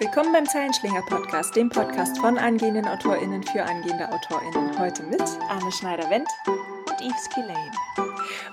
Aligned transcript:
Willkommen 0.00 0.32
beim 0.32 0.46
Zeilenschlinger 0.46 1.02
Podcast, 1.02 1.54
dem 1.54 1.68
Podcast 1.68 2.16
von 2.16 2.38
angehenden 2.38 2.88
AutorInnen 2.88 3.42
für 3.42 3.62
angehende 3.62 4.10
AutorInnen. 4.10 4.78
Heute 4.78 5.02
mit 5.02 5.20
Arne 5.50 5.70
Schneider-Wendt 5.70 6.26
und 6.46 7.00
Yves 7.02 7.28
Kilane. 7.28 7.70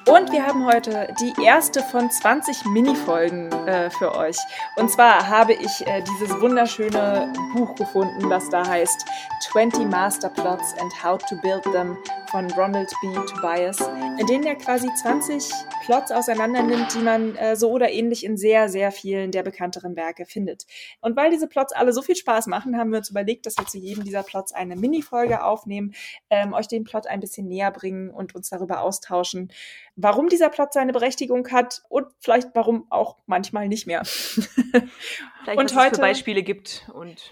Und 0.07 0.29
wir 0.33 0.45
haben 0.45 0.65
heute 0.65 1.07
die 1.21 1.33
erste 1.41 1.81
von 1.83 2.11
20 2.11 2.65
Minifolgen 2.65 3.49
äh, 3.65 3.89
für 3.91 4.13
euch. 4.13 4.35
Und 4.75 4.91
zwar 4.91 5.25
habe 5.25 5.53
ich 5.53 5.87
äh, 5.87 6.01
dieses 6.01 6.37
wunderschöne 6.41 7.31
Buch 7.53 7.75
gefunden, 7.75 8.29
das 8.29 8.49
da 8.49 8.67
heißt 8.67 9.05
20 9.51 9.85
Master 9.85 10.27
Plots 10.27 10.73
and 10.81 10.91
How 11.01 11.17
to 11.29 11.37
Build 11.37 11.63
Them 11.63 11.97
von 12.31 12.49
Ronald 12.51 12.91
B. 13.01 13.13
Tobias, 13.13 13.79
in 14.19 14.27
denen 14.27 14.45
er 14.45 14.55
quasi 14.55 14.87
20 14.93 15.49
Plots 15.85 16.11
auseinander 16.11 16.63
nimmt, 16.63 16.93
die 16.93 16.99
man 16.99 17.35
äh, 17.35 17.55
so 17.55 17.71
oder 17.71 17.91
ähnlich 17.91 18.25
in 18.25 18.37
sehr, 18.37 18.69
sehr 18.69 18.91
vielen 18.91 19.31
der 19.31 19.43
bekannteren 19.43 19.95
Werke 19.95 20.25
findet. 20.25 20.65
Und 21.01 21.15
weil 21.15 21.31
diese 21.31 21.47
Plots 21.47 21.73
alle 21.73 21.93
so 21.93 22.01
viel 22.01 22.15
Spaß 22.15 22.47
machen, 22.47 22.77
haben 22.77 22.91
wir 22.91 22.97
uns 22.97 23.09
überlegt, 23.09 23.45
dass 23.45 23.57
wir 23.57 23.65
zu 23.65 23.77
jedem 23.77 24.03
dieser 24.03 24.23
Plots 24.23 24.51
eine 24.51 24.75
Minifolge 24.75 25.43
aufnehmen, 25.43 25.93
ähm, 26.29 26.53
euch 26.53 26.67
den 26.67 26.83
Plot 26.83 27.07
ein 27.07 27.19
bisschen 27.19 27.47
näher 27.47 27.71
bringen 27.71 28.09
und 28.09 28.35
uns 28.35 28.49
darüber 28.49 28.81
austauschen, 28.81 29.51
warum 29.95 30.27
dieser 30.27 30.49
Plot 30.49 30.73
seine 30.73 30.93
Berechtigung 30.93 31.47
hat 31.51 31.83
und 31.89 32.07
vielleicht 32.19 32.49
warum 32.53 32.85
auch 32.89 33.17
manchmal 33.25 33.67
nicht 33.67 33.87
mehr. 33.87 34.03
vielleicht 34.05 35.59
und 35.59 35.75
heute, 35.75 36.01
Beispiele 36.01 36.43
gibt 36.43 36.89
und 36.93 37.31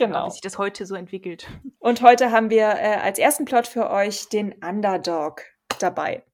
Genau. 0.00 0.26
Wie 0.26 0.30
sich 0.30 0.40
das 0.40 0.56
heute 0.56 0.86
so 0.86 0.94
entwickelt. 0.94 1.46
Und 1.78 2.00
heute 2.00 2.32
haben 2.32 2.48
wir 2.48 2.62
äh, 2.62 2.96
als 3.02 3.18
ersten 3.18 3.44
Plot 3.44 3.66
für 3.66 3.90
euch 3.90 4.30
den 4.30 4.54
Underdog 4.64 5.42
dabei. 5.78 6.24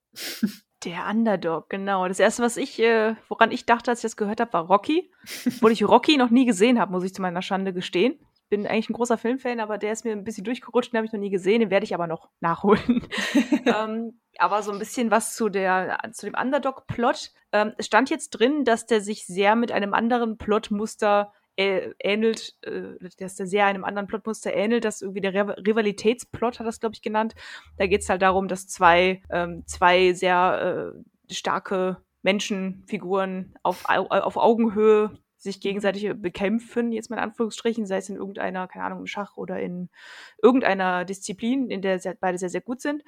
Der 0.85 1.07
Underdog, 1.11 1.69
genau. 1.69 2.07
Das 2.07 2.21
erste, 2.21 2.45
was 2.45 2.57
ich, 2.57 2.79
äh, 2.79 3.17
woran 3.29 3.51
ich 3.51 3.67
dachte, 3.67 3.91
als 3.91 4.01
ich 4.01 4.03
das 4.03 4.17
gehört 4.17 4.41
habe, 4.41 4.53
war 4.53 4.67
Rocky. 4.67 5.11
Obwohl 5.47 5.73
ich 5.73 5.83
Rocky 5.83 6.17
noch 6.17 6.31
nie 6.31 6.47
gesehen 6.47 6.79
habe, 6.79 6.93
muss 6.93 7.03
ich 7.03 7.13
zu 7.13 7.23
meiner 7.23 7.43
Schande 7.43 7.73
gestehen. 7.73 8.21
Ich 8.45 8.49
bin 8.51 8.69
eigentlich 8.69 8.89
ein 8.89 8.93
großer 8.93 9.19
Filmfan, 9.19 9.59
aber 9.59 9.79
der 9.79 9.91
ist 9.91 10.05
mir 10.05 10.13
ein 10.13 10.23
bisschen 10.23 10.45
durchgerutscht, 10.45 10.93
den 10.93 10.99
habe 10.99 11.07
ich 11.07 11.13
noch 11.13 11.19
nie 11.19 11.31
gesehen, 11.31 11.59
den 11.59 11.71
werde 11.71 11.83
ich 11.83 11.95
aber 11.95 12.07
noch 12.07 12.29
nachholen. 12.39 13.09
ähm, 13.67 14.21
aber 14.39 14.63
so 14.63 14.71
ein 14.71 14.79
bisschen 14.79 15.11
was 15.11 15.35
zu 15.35 15.49
der 15.49 15.99
zu 16.13 16.27
dem 16.27 16.37
Underdog-Plot. 16.41 17.33
Ähm, 17.51 17.73
es 17.79 17.87
stand 17.87 18.11
jetzt 18.11 18.31
drin, 18.31 18.65
dass 18.65 18.87
der 18.87 19.01
sich 19.01 19.27
sehr 19.27 19.57
mit 19.57 19.73
einem 19.73 19.93
anderen 19.93 20.39
Plotmuster 20.39 21.33
ähnelt, 21.57 22.55
äh, 22.63 22.95
dass 23.19 23.37
der 23.37 23.47
sehr 23.47 23.67
einem 23.67 23.85
anderen 23.85 24.07
Plotmuster 24.07 24.55
ähnelt, 24.55 24.85
das 24.85 25.03
irgendwie 25.03 25.21
der 25.21 25.35
Rivalitätsplot 25.35 26.59
hat 26.59 26.67
das, 26.67 26.81
glaube 26.81 26.95
ich, 26.95 27.03
genannt. 27.03 27.35
Da 27.79 27.87
geht 27.87 28.03
es 28.03 28.09
halt 28.09 28.23
darum, 28.23 28.49
dass 28.49 28.69
zwei, 28.69 29.23
ähm, 29.31 29.65
zwei 29.67 30.13
sehr 30.13 30.95
äh, 30.95 31.33
starke 31.33 31.99
Menschenfiguren 32.23 33.55
auf, 33.63 33.85
auf 33.87 34.37
Augenhöhe 34.37 35.19
sich 35.39 35.61
gegenseitig 35.61 36.11
bekämpfen, 36.17 36.93
jetzt 36.93 37.09
mal 37.09 37.17
in 37.17 37.23
Anführungsstrichen, 37.23 37.87
sei 37.87 37.99
es 37.99 38.09
in 38.09 38.17
irgendeiner, 38.17 38.67
keine 38.69 38.85
Ahnung, 38.85 39.01
im 39.01 39.07
Schach 39.07 39.37
oder 39.37 39.61
in 39.61 39.89
irgendeiner 40.43 41.05
Disziplin, 41.05 41.71
in 41.71 41.83
der 41.83 41.99
sehr, 41.99 42.15
beide 42.15 42.39
sehr, 42.39 42.49
sehr 42.49 42.61
gut 42.61 42.81
sind. 42.81 43.03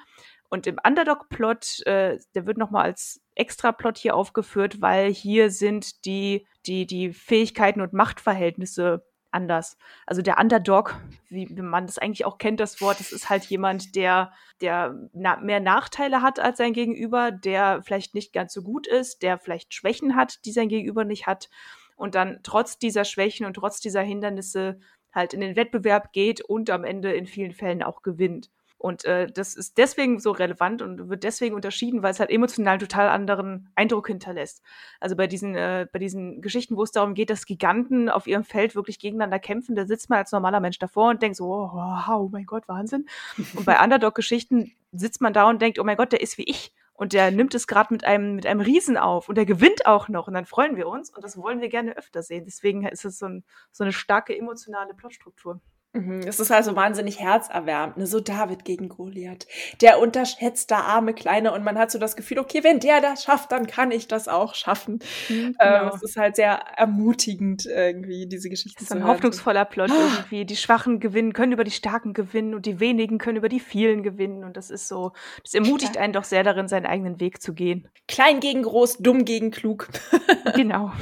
Und 0.48 0.66
im 0.66 0.78
Underdog-Plot, 0.84 1.86
äh, 1.86 2.18
der 2.34 2.46
wird 2.46 2.56
nochmal 2.56 2.84
als 2.84 3.20
Extra-Plot 3.34 3.98
hier 3.98 4.14
aufgeführt, 4.14 4.80
weil 4.80 5.12
hier 5.12 5.50
sind 5.50 6.04
die, 6.04 6.46
die, 6.68 6.86
die 6.86 7.12
Fähigkeiten 7.12 7.80
und 7.80 7.92
Machtverhältnisse 7.92 9.04
anders. 9.30 9.76
Also 10.06 10.22
der 10.22 10.38
Underdog, 10.38 10.96
wie 11.28 11.46
man 11.46 11.86
das 11.86 11.98
eigentlich 11.98 12.24
auch 12.24 12.38
kennt, 12.38 12.60
das 12.60 12.80
Wort, 12.80 13.00
das 13.00 13.12
ist 13.12 13.28
halt 13.28 13.44
jemand, 13.44 13.94
der, 13.94 14.32
der 14.60 14.94
na 15.12 15.36
mehr 15.36 15.60
Nachteile 15.60 16.22
hat 16.22 16.40
als 16.40 16.58
sein 16.58 16.72
Gegenüber, 16.72 17.30
der 17.30 17.82
vielleicht 17.82 18.14
nicht 18.14 18.32
ganz 18.32 18.52
so 18.52 18.62
gut 18.62 18.86
ist, 18.86 19.22
der 19.22 19.38
vielleicht 19.38 19.74
Schwächen 19.74 20.16
hat, 20.16 20.44
die 20.44 20.52
sein 20.52 20.68
Gegenüber 20.68 21.04
nicht 21.04 21.26
hat 21.26 21.50
und 21.96 22.14
dann 22.14 22.40
trotz 22.42 22.78
dieser 22.78 23.04
Schwächen 23.04 23.44
und 23.44 23.54
trotz 23.54 23.80
dieser 23.80 24.02
Hindernisse 24.02 24.80
halt 25.12 25.34
in 25.34 25.40
den 25.40 25.56
Wettbewerb 25.56 26.12
geht 26.12 26.40
und 26.40 26.70
am 26.70 26.84
Ende 26.84 27.12
in 27.12 27.26
vielen 27.26 27.52
Fällen 27.52 27.82
auch 27.82 28.02
gewinnt. 28.02 28.50
Und 28.78 29.04
äh, 29.04 29.26
das 29.26 29.56
ist 29.56 29.76
deswegen 29.76 30.20
so 30.20 30.30
relevant 30.30 30.82
und 30.82 31.08
wird 31.08 31.24
deswegen 31.24 31.56
unterschieden, 31.56 32.02
weil 32.02 32.12
es 32.12 32.20
halt 32.20 32.30
emotional 32.30 32.74
einen 32.74 32.80
total 32.80 33.08
anderen 33.08 33.70
Eindruck 33.74 34.06
hinterlässt. 34.06 34.62
Also 35.00 35.16
bei 35.16 35.26
diesen, 35.26 35.56
äh, 35.56 35.88
bei 35.92 35.98
diesen 35.98 36.40
Geschichten, 36.40 36.76
wo 36.76 36.84
es 36.84 36.92
darum 36.92 37.14
geht, 37.14 37.30
dass 37.30 37.44
Giganten 37.44 38.08
auf 38.08 38.28
ihrem 38.28 38.44
Feld 38.44 38.76
wirklich 38.76 39.00
gegeneinander 39.00 39.40
kämpfen, 39.40 39.74
da 39.74 39.84
sitzt 39.84 40.08
man 40.10 40.20
als 40.20 40.30
normaler 40.30 40.60
Mensch 40.60 40.78
davor 40.78 41.10
und 41.10 41.22
denkt 41.22 41.36
so, 41.36 41.46
oh, 41.46 41.70
wow, 41.72 42.20
oh 42.20 42.28
mein 42.30 42.46
Gott, 42.46 42.68
Wahnsinn. 42.68 43.06
Und 43.54 43.64
bei 43.64 43.82
Underdog-Geschichten 43.82 44.72
sitzt 44.92 45.20
man 45.20 45.32
da 45.32 45.48
und 45.48 45.60
denkt, 45.60 45.80
oh 45.80 45.84
mein 45.84 45.96
Gott, 45.96 46.12
der 46.12 46.20
ist 46.20 46.38
wie 46.38 46.44
ich. 46.44 46.72
Und 46.92 47.12
der 47.12 47.30
nimmt 47.30 47.54
es 47.54 47.66
gerade 47.66 47.92
mit 47.92 48.04
einem, 48.04 48.34
mit 48.36 48.46
einem 48.46 48.60
Riesen 48.60 48.96
auf 48.96 49.28
und 49.28 49.36
der 49.36 49.46
gewinnt 49.46 49.86
auch 49.86 50.08
noch. 50.08 50.26
Und 50.26 50.34
dann 50.34 50.46
freuen 50.46 50.76
wir 50.76 50.88
uns 50.88 51.10
und 51.10 51.24
das 51.24 51.36
wollen 51.36 51.60
wir 51.60 51.68
gerne 51.68 51.96
öfter 51.96 52.22
sehen. 52.22 52.44
Deswegen 52.44 52.84
ist 52.86 53.04
es 53.04 53.18
so, 53.18 53.26
ein, 53.26 53.44
so 53.70 53.84
eine 53.84 53.92
starke 53.92 54.36
emotionale 54.36 54.94
Plotstruktur. 54.94 55.60
Mhm, 55.94 56.20
es 56.26 56.38
ist 56.38 56.50
also 56.50 56.76
wahnsinnig 56.76 57.18
herzerwärmend, 57.18 57.96
ne? 57.96 58.06
so 58.06 58.20
David 58.20 58.66
gegen 58.66 58.90
Goliath. 58.90 59.46
Der 59.80 60.00
unterschätzte 60.00 60.76
arme 60.76 61.14
Kleine 61.14 61.52
und 61.52 61.64
man 61.64 61.78
hat 61.78 61.90
so 61.90 61.98
das 61.98 62.14
Gefühl, 62.14 62.38
okay, 62.38 62.62
wenn 62.62 62.78
der 62.78 63.00
das 63.00 63.24
schafft, 63.24 63.52
dann 63.52 63.66
kann 63.66 63.90
ich 63.90 64.06
das 64.06 64.28
auch 64.28 64.54
schaffen. 64.54 64.98
Mhm, 65.30 65.56
genau. 65.58 65.82
ähm, 65.84 65.90
es 65.94 66.02
ist 66.02 66.16
halt 66.18 66.36
sehr 66.36 66.60
ermutigend 66.76 67.64
irgendwie, 67.64 68.26
diese 68.26 68.50
Geschichte 68.50 68.84
zu 68.84 68.94
hören. 68.94 69.02
ein 69.02 69.08
hoffnungsvoller 69.08 69.64
Plot 69.64 69.90
irgendwie. 69.90 70.44
Die 70.44 70.56
Schwachen 70.56 71.00
gewinnen, 71.00 71.32
können 71.32 71.52
über 71.52 71.64
die 71.64 71.70
Starken 71.70 72.12
gewinnen 72.12 72.54
und 72.54 72.66
die 72.66 72.80
Wenigen 72.80 73.16
können 73.16 73.38
über 73.38 73.48
die 73.48 73.60
vielen 73.60 74.02
gewinnen 74.02 74.44
und 74.44 74.58
das 74.58 74.68
ist 74.68 74.88
so, 74.88 75.12
das 75.42 75.54
ermutigt 75.54 75.96
einen 75.96 76.12
doch 76.12 76.24
sehr 76.24 76.44
darin, 76.44 76.68
seinen 76.68 76.86
eigenen 76.86 77.18
Weg 77.18 77.40
zu 77.40 77.54
gehen. 77.54 77.88
Klein 78.06 78.40
gegen 78.40 78.62
groß, 78.62 78.98
dumm 78.98 79.24
gegen 79.24 79.50
klug. 79.50 79.88
genau. 80.54 80.92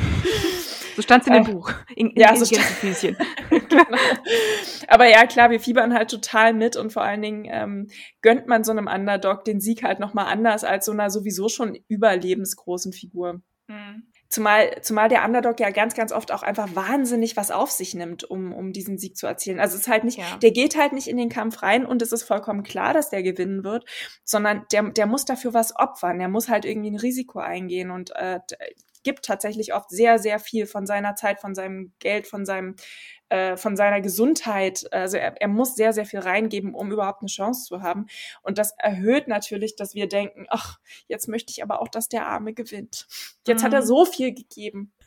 So 0.96 1.02
stand 1.02 1.22
es 1.22 1.26
in 1.28 1.34
dem 1.34 1.46
äh, 1.46 1.52
Buch. 1.52 1.70
In, 1.94 2.10
in, 2.10 2.20
ja, 2.20 2.30
in 2.30 2.42
so 2.42 2.54
Gänsefüßchen. 2.54 3.16
genau. 3.50 3.98
Aber 4.88 5.06
ja, 5.06 5.26
klar, 5.26 5.50
wir 5.50 5.60
fiebern 5.60 5.92
halt 5.92 6.10
total 6.10 6.54
mit 6.54 6.76
und 6.76 6.90
vor 6.90 7.02
allen 7.02 7.20
Dingen 7.20 7.46
ähm, 7.50 7.88
gönnt 8.22 8.46
man 8.46 8.64
so 8.64 8.72
einem 8.72 8.86
Underdog 8.86 9.44
den 9.44 9.60
Sieg 9.60 9.82
halt 9.82 10.00
nochmal 10.00 10.26
anders 10.26 10.64
als 10.64 10.86
so 10.86 10.92
einer 10.92 11.10
sowieso 11.10 11.50
schon 11.50 11.78
überlebensgroßen 11.88 12.94
Figur. 12.94 13.42
Mhm. 13.68 14.04
Zumal, 14.28 14.82
zumal 14.82 15.08
der 15.08 15.24
Underdog 15.24 15.60
ja 15.60 15.70
ganz, 15.70 15.94
ganz 15.94 16.12
oft 16.12 16.32
auch 16.32 16.42
einfach 16.42 16.74
wahnsinnig 16.74 17.36
was 17.36 17.50
auf 17.50 17.70
sich 17.70 17.94
nimmt, 17.94 18.24
um, 18.24 18.52
um 18.52 18.72
diesen 18.72 18.98
Sieg 18.98 19.16
zu 19.16 19.26
erzielen. 19.26 19.60
Also 19.60 19.76
es 19.76 19.82
ist 19.82 19.88
halt 19.88 20.02
nicht, 20.02 20.18
ja. 20.18 20.36
der 20.38 20.50
geht 20.50 20.76
halt 20.76 20.92
nicht 20.94 21.08
in 21.08 21.16
den 21.16 21.28
Kampf 21.28 21.62
rein 21.62 21.86
und 21.86 22.02
es 22.02 22.10
ist 22.10 22.24
vollkommen 22.24 22.64
klar, 22.64 22.92
dass 22.92 23.10
der 23.10 23.22
gewinnen 23.22 23.62
wird, 23.64 23.84
sondern 24.24 24.64
der, 24.72 24.82
der 24.90 25.06
muss 25.06 25.26
dafür 25.26 25.54
was 25.54 25.76
opfern. 25.76 26.18
Der 26.18 26.28
muss 26.28 26.48
halt 26.48 26.64
irgendwie 26.64 26.90
ein 26.90 26.96
Risiko 26.96 27.38
eingehen 27.38 27.90
und 27.90 28.16
äh, 28.16 28.40
gibt 29.06 29.24
tatsächlich 29.24 29.72
oft 29.72 29.88
sehr, 29.88 30.18
sehr 30.18 30.40
viel 30.40 30.66
von 30.66 30.84
seiner 30.84 31.14
Zeit, 31.14 31.40
von 31.40 31.54
seinem 31.54 31.92
Geld, 32.00 32.26
von 32.26 32.44
seinem 32.44 32.74
äh, 33.28 33.56
von 33.56 33.76
seiner 33.76 34.00
Gesundheit. 34.00 34.84
Also 34.90 35.16
er, 35.16 35.40
er 35.40 35.46
muss 35.46 35.76
sehr, 35.76 35.92
sehr 35.92 36.06
viel 36.06 36.18
reingeben, 36.18 36.74
um 36.74 36.90
überhaupt 36.90 37.22
eine 37.22 37.28
Chance 37.28 37.66
zu 37.66 37.82
haben. 37.82 38.06
Und 38.42 38.58
das 38.58 38.72
erhöht 38.78 39.28
natürlich, 39.28 39.76
dass 39.76 39.94
wir 39.94 40.08
denken, 40.08 40.46
ach, 40.48 40.78
jetzt 41.06 41.28
möchte 41.28 41.52
ich 41.52 41.62
aber 41.62 41.80
auch, 41.80 41.88
dass 41.88 42.08
der 42.08 42.26
Arme 42.26 42.52
gewinnt. 42.52 43.06
Jetzt 43.46 43.62
mhm. 43.62 43.66
hat 43.66 43.74
er 43.74 43.82
mhm. 43.82 43.86
so 43.86 44.04
viel 44.04 44.34
gegeben. 44.34 44.92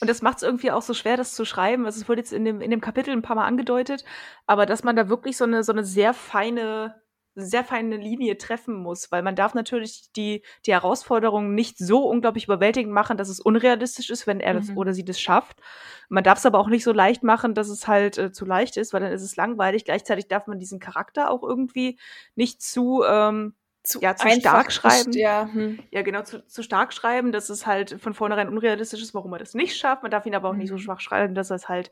Und 0.00 0.08
das 0.08 0.22
macht 0.22 0.38
es 0.38 0.42
irgendwie 0.42 0.70
auch 0.70 0.82
so 0.82 0.94
schwer, 0.94 1.18
das 1.18 1.34
zu 1.34 1.44
schreiben. 1.44 1.84
Also 1.84 2.00
es 2.00 2.08
wurde 2.08 2.22
jetzt 2.22 2.32
in 2.32 2.46
dem, 2.46 2.62
in 2.62 2.70
dem 2.70 2.80
Kapitel 2.80 3.12
ein 3.12 3.22
paar 3.22 3.36
Mal 3.36 3.46
angedeutet, 3.46 4.06
aber 4.46 4.64
dass 4.64 4.84
man 4.84 4.96
da 4.96 5.10
wirklich 5.10 5.36
so 5.36 5.44
eine, 5.44 5.64
so 5.64 5.72
eine 5.72 5.84
sehr 5.84 6.14
feine 6.14 7.02
sehr 7.34 7.64
feine 7.64 7.96
Linie 7.96 8.36
treffen 8.36 8.74
muss, 8.74 9.10
weil 9.10 9.22
man 9.22 9.36
darf 9.36 9.54
natürlich 9.54 10.12
die, 10.12 10.42
die 10.66 10.72
Herausforderung 10.72 11.54
nicht 11.54 11.78
so 11.78 12.06
unglaublich 12.06 12.44
überwältigend 12.44 12.92
machen, 12.92 13.16
dass 13.16 13.28
es 13.28 13.40
unrealistisch 13.40 14.10
ist, 14.10 14.26
wenn 14.26 14.40
er 14.40 14.54
mhm. 14.54 14.58
das 14.58 14.76
oder 14.76 14.94
sie 14.94 15.04
das 15.04 15.20
schafft. 15.20 15.60
Man 16.08 16.24
darf 16.24 16.38
es 16.38 16.46
aber 16.46 16.58
auch 16.58 16.68
nicht 16.68 16.84
so 16.84 16.92
leicht 16.92 17.22
machen, 17.22 17.54
dass 17.54 17.68
es 17.68 17.88
halt 17.88 18.18
äh, 18.18 18.32
zu 18.32 18.44
leicht 18.44 18.76
ist, 18.76 18.92
weil 18.92 19.00
dann 19.00 19.12
ist 19.12 19.22
es 19.22 19.36
langweilig. 19.36 19.84
Gleichzeitig 19.84 20.28
darf 20.28 20.46
man 20.46 20.58
diesen 20.58 20.78
Charakter 20.78 21.30
auch 21.30 21.42
irgendwie 21.42 21.98
nicht 22.34 22.60
zu 22.62 23.02
ähm, 23.06 23.54
zu, 23.82 24.00
ja, 24.00 24.14
zu 24.14 24.28
stark 24.30 24.70
schreiben. 24.70 25.12
Ja, 25.12 25.48
hm. 25.52 25.80
ja 25.90 26.02
genau, 26.02 26.22
zu, 26.22 26.46
zu 26.46 26.62
stark 26.62 26.92
schreiben, 26.92 27.32
dass 27.32 27.50
es 27.50 27.66
halt 27.66 28.00
von 28.00 28.14
vornherein 28.14 28.48
unrealistisch 28.48 29.02
ist, 29.02 29.14
warum 29.14 29.32
er 29.32 29.40
das 29.40 29.54
nicht 29.54 29.76
schafft. 29.76 30.02
Man 30.02 30.10
darf 30.10 30.24
ihn 30.24 30.34
aber 30.34 30.48
auch 30.48 30.52
mhm. 30.52 30.60
nicht 30.60 30.68
so 30.68 30.76
mhm. 30.76 30.80
schwach 30.80 31.00
schreiben, 31.00 31.34
dass 31.34 31.50
er 31.50 31.56
es 31.56 31.68
halt 31.68 31.90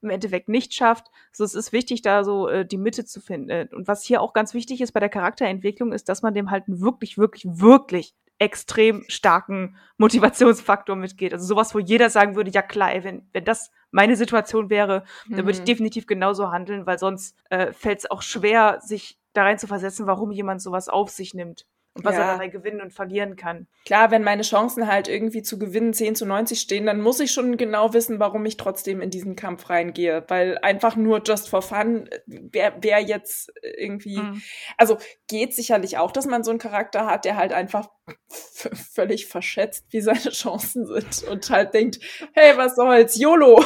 im 0.00 0.10
Endeffekt 0.10 0.48
nicht 0.48 0.74
schafft. 0.74 1.06
So, 1.32 1.44
es 1.44 1.54
ist 1.54 1.72
wichtig, 1.72 2.02
da 2.02 2.24
so 2.24 2.48
äh, 2.48 2.66
die 2.66 2.76
Mitte 2.76 3.04
zu 3.04 3.20
finden. 3.20 3.68
Und 3.74 3.86
was 3.86 4.02
hier 4.02 4.20
auch 4.20 4.32
ganz 4.32 4.52
wichtig 4.52 4.80
ist 4.80 4.92
bei 4.92 5.00
der 5.00 5.08
Charakterentwicklung, 5.08 5.92
ist, 5.92 6.08
dass 6.08 6.22
man 6.22 6.34
dem 6.34 6.50
halt 6.50 6.66
einen 6.66 6.80
wirklich, 6.80 7.18
wirklich, 7.18 7.44
wirklich 7.46 8.14
extrem 8.40 9.04
starken 9.08 9.76
Motivationsfaktor 9.96 10.96
mitgeht. 10.96 11.32
Also 11.32 11.46
sowas, 11.46 11.74
wo 11.74 11.78
jeder 11.78 12.10
sagen 12.10 12.36
würde, 12.36 12.50
ja 12.50 12.62
klar, 12.62 12.92
ey, 12.92 13.04
wenn, 13.04 13.28
wenn 13.32 13.44
das 13.44 13.70
meine 13.90 14.16
Situation 14.16 14.70
wäre, 14.70 15.04
mhm. 15.26 15.36
dann 15.36 15.44
würde 15.44 15.52
ich 15.52 15.60
mhm. 15.60 15.66
definitiv 15.66 16.06
genauso 16.06 16.50
handeln, 16.50 16.86
weil 16.86 16.98
sonst 16.98 17.36
äh, 17.50 17.72
fällt 17.72 18.00
es 18.00 18.10
auch 18.10 18.22
schwer, 18.22 18.78
sich 18.80 19.18
da 19.38 19.44
rein 19.44 19.58
zu 19.58 19.66
versetzen, 19.66 20.06
warum 20.06 20.30
jemand 20.30 20.60
sowas 20.60 20.88
auf 20.88 21.10
sich 21.10 21.34
nimmt 21.34 21.66
und 21.98 22.04
was 22.04 22.14
ja. 22.14 22.22
er 22.22 22.32
dabei 22.32 22.48
gewinnen 22.48 22.80
und 22.80 22.92
verlieren 22.92 23.36
kann. 23.36 23.66
Klar, 23.84 24.10
wenn 24.10 24.22
meine 24.22 24.42
Chancen 24.42 24.86
halt 24.86 25.08
irgendwie 25.08 25.42
zu 25.42 25.58
gewinnen 25.58 25.92
10 25.92 26.14
zu 26.14 26.26
90 26.26 26.60
stehen, 26.60 26.86
dann 26.86 27.00
muss 27.00 27.18
ich 27.20 27.32
schon 27.32 27.56
genau 27.56 27.92
wissen, 27.92 28.20
warum 28.20 28.46
ich 28.46 28.56
trotzdem 28.56 29.00
in 29.00 29.10
diesen 29.10 29.34
Kampf 29.34 29.68
reingehe. 29.68 30.24
Weil 30.28 30.58
einfach 30.58 30.94
nur 30.96 31.22
just 31.24 31.48
for 31.48 31.62
fun 31.62 32.08
wäre 32.26 32.74
wär 32.80 33.00
jetzt 33.00 33.52
irgendwie. 33.62 34.18
Mhm. 34.18 34.42
Also 34.76 34.98
geht 35.26 35.54
sicherlich 35.54 35.98
auch, 35.98 36.12
dass 36.12 36.26
man 36.26 36.44
so 36.44 36.50
einen 36.50 36.60
Charakter 36.60 37.06
hat, 37.06 37.24
der 37.24 37.36
halt 37.36 37.52
einfach 37.52 37.88
völlig 38.28 39.26
verschätzt, 39.26 39.86
wie 39.90 40.00
seine 40.00 40.30
Chancen 40.30 40.86
sind 40.86 41.24
und 41.30 41.48
halt 41.50 41.74
denkt, 41.74 41.98
hey, 42.32 42.56
was 42.56 42.76
soll's, 42.76 43.18
YOLO. 43.18 43.64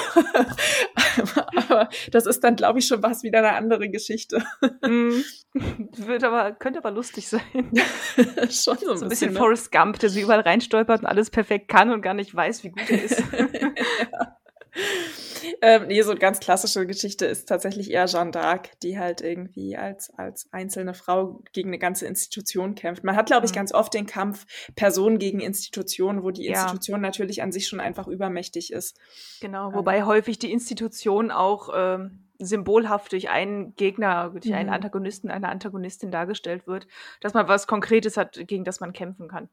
aber 1.57 1.89
das 2.11 2.27
ist 2.27 2.43
dann, 2.45 2.57
glaube 2.57 2.79
ich, 2.79 2.87
schon 2.87 3.03
was 3.03 3.23
wieder 3.23 3.39
eine 3.39 3.53
andere 3.53 3.89
Geschichte. 3.89 4.45
Mm. 4.87 5.21
Wird 5.55 6.25
aber, 6.25 6.53
könnte 6.53 6.79
aber 6.79 6.91
lustig 6.91 7.29
sein. 7.29 7.43
schon 8.51 8.79
so 8.79 8.79
ein, 8.79 8.79
So 8.79 8.91
ein 8.91 9.09
bisschen 9.09 9.11
bisschen. 9.11 9.33
ne? 9.33 9.39
Forrest 9.39 9.73
Gump, 9.73 9.99
der 9.99 10.11
sich 10.11 10.23
überall 10.23 10.41
reinstolpert 10.41 11.01
und 11.01 11.07
alles 11.07 11.31
perfekt 11.31 11.69
kann 11.69 11.91
und 11.91 12.03
gar 12.03 12.15
nicht 12.15 12.35
weiß, 12.35 12.65
wie 12.65 12.71
gut 12.71 12.91
er 12.91 13.03
ist. 13.03 13.23
ähm, 15.61 15.87
nee, 15.89 16.03
so 16.03 16.11
eine 16.11 16.21
ganz 16.21 16.41
klassische 16.41 16.87
Geschichte 16.87 17.27
ist 17.27 17.49
tatsächlich 17.49 17.91
eher 17.91 18.07
Jeanne 18.07 18.31
d'Arc, 18.31 18.71
die 18.83 18.99
halt 18.99 19.21
irgendwie 19.21 19.77
als, 19.77 20.11
als 20.17 20.49
einzelne 20.53 20.95
Frau 20.95 21.43
gegen 21.53 21.71
eine 21.71 21.79
ganze 21.79 22.07
Institution 22.07 22.75
kämpft. 22.75 23.05
Man 23.05 23.17
hat, 23.17 23.27
glaube 23.27 23.47
ich, 23.47 23.53
Mhm. 23.53 23.57
ganz 23.57 23.73
oft 23.75 23.95
den 23.95 24.07
Kampf 24.07 24.47
Person 24.77 25.19
gegen 25.19 25.41
Institution, 25.41 26.23
wo 26.23 26.31
die 26.31 26.45
Ja. 26.45 26.63
Institution 26.63 27.01
natürlich 27.01 27.43
an 27.43 27.53
sich 27.53 27.69
schon 27.69 27.81
einfach 27.81 28.09
übermächtig 28.09 28.73
ist. 28.73 28.99
Genau, 29.41 29.73
wobei 29.75 30.05
häufig 30.05 30.39
die 30.39 30.53
Institution 30.53 31.31
auch 31.31 31.71
ähm, 31.75 32.25
symbolhaft 32.45 33.13
durch 33.13 33.31
einen 33.31 33.75
Gegner, 33.77 34.31
durch 34.31 34.53
einen 34.55 34.69
Mhm. 34.69 34.75
Antagonisten, 34.75 35.31
eine 35.31 35.49
Antagonistin 35.49 36.11
dargestellt 36.11 36.67
wird, 36.67 36.87
dass 37.21 37.35
man 37.35 37.49
was 37.49 37.67
Konkretes 37.67 38.17
hat, 38.17 38.39
gegen 38.47 38.65
das 38.65 38.81
man 38.81 38.93
kämpfen 38.93 39.29
kann. 39.29 39.49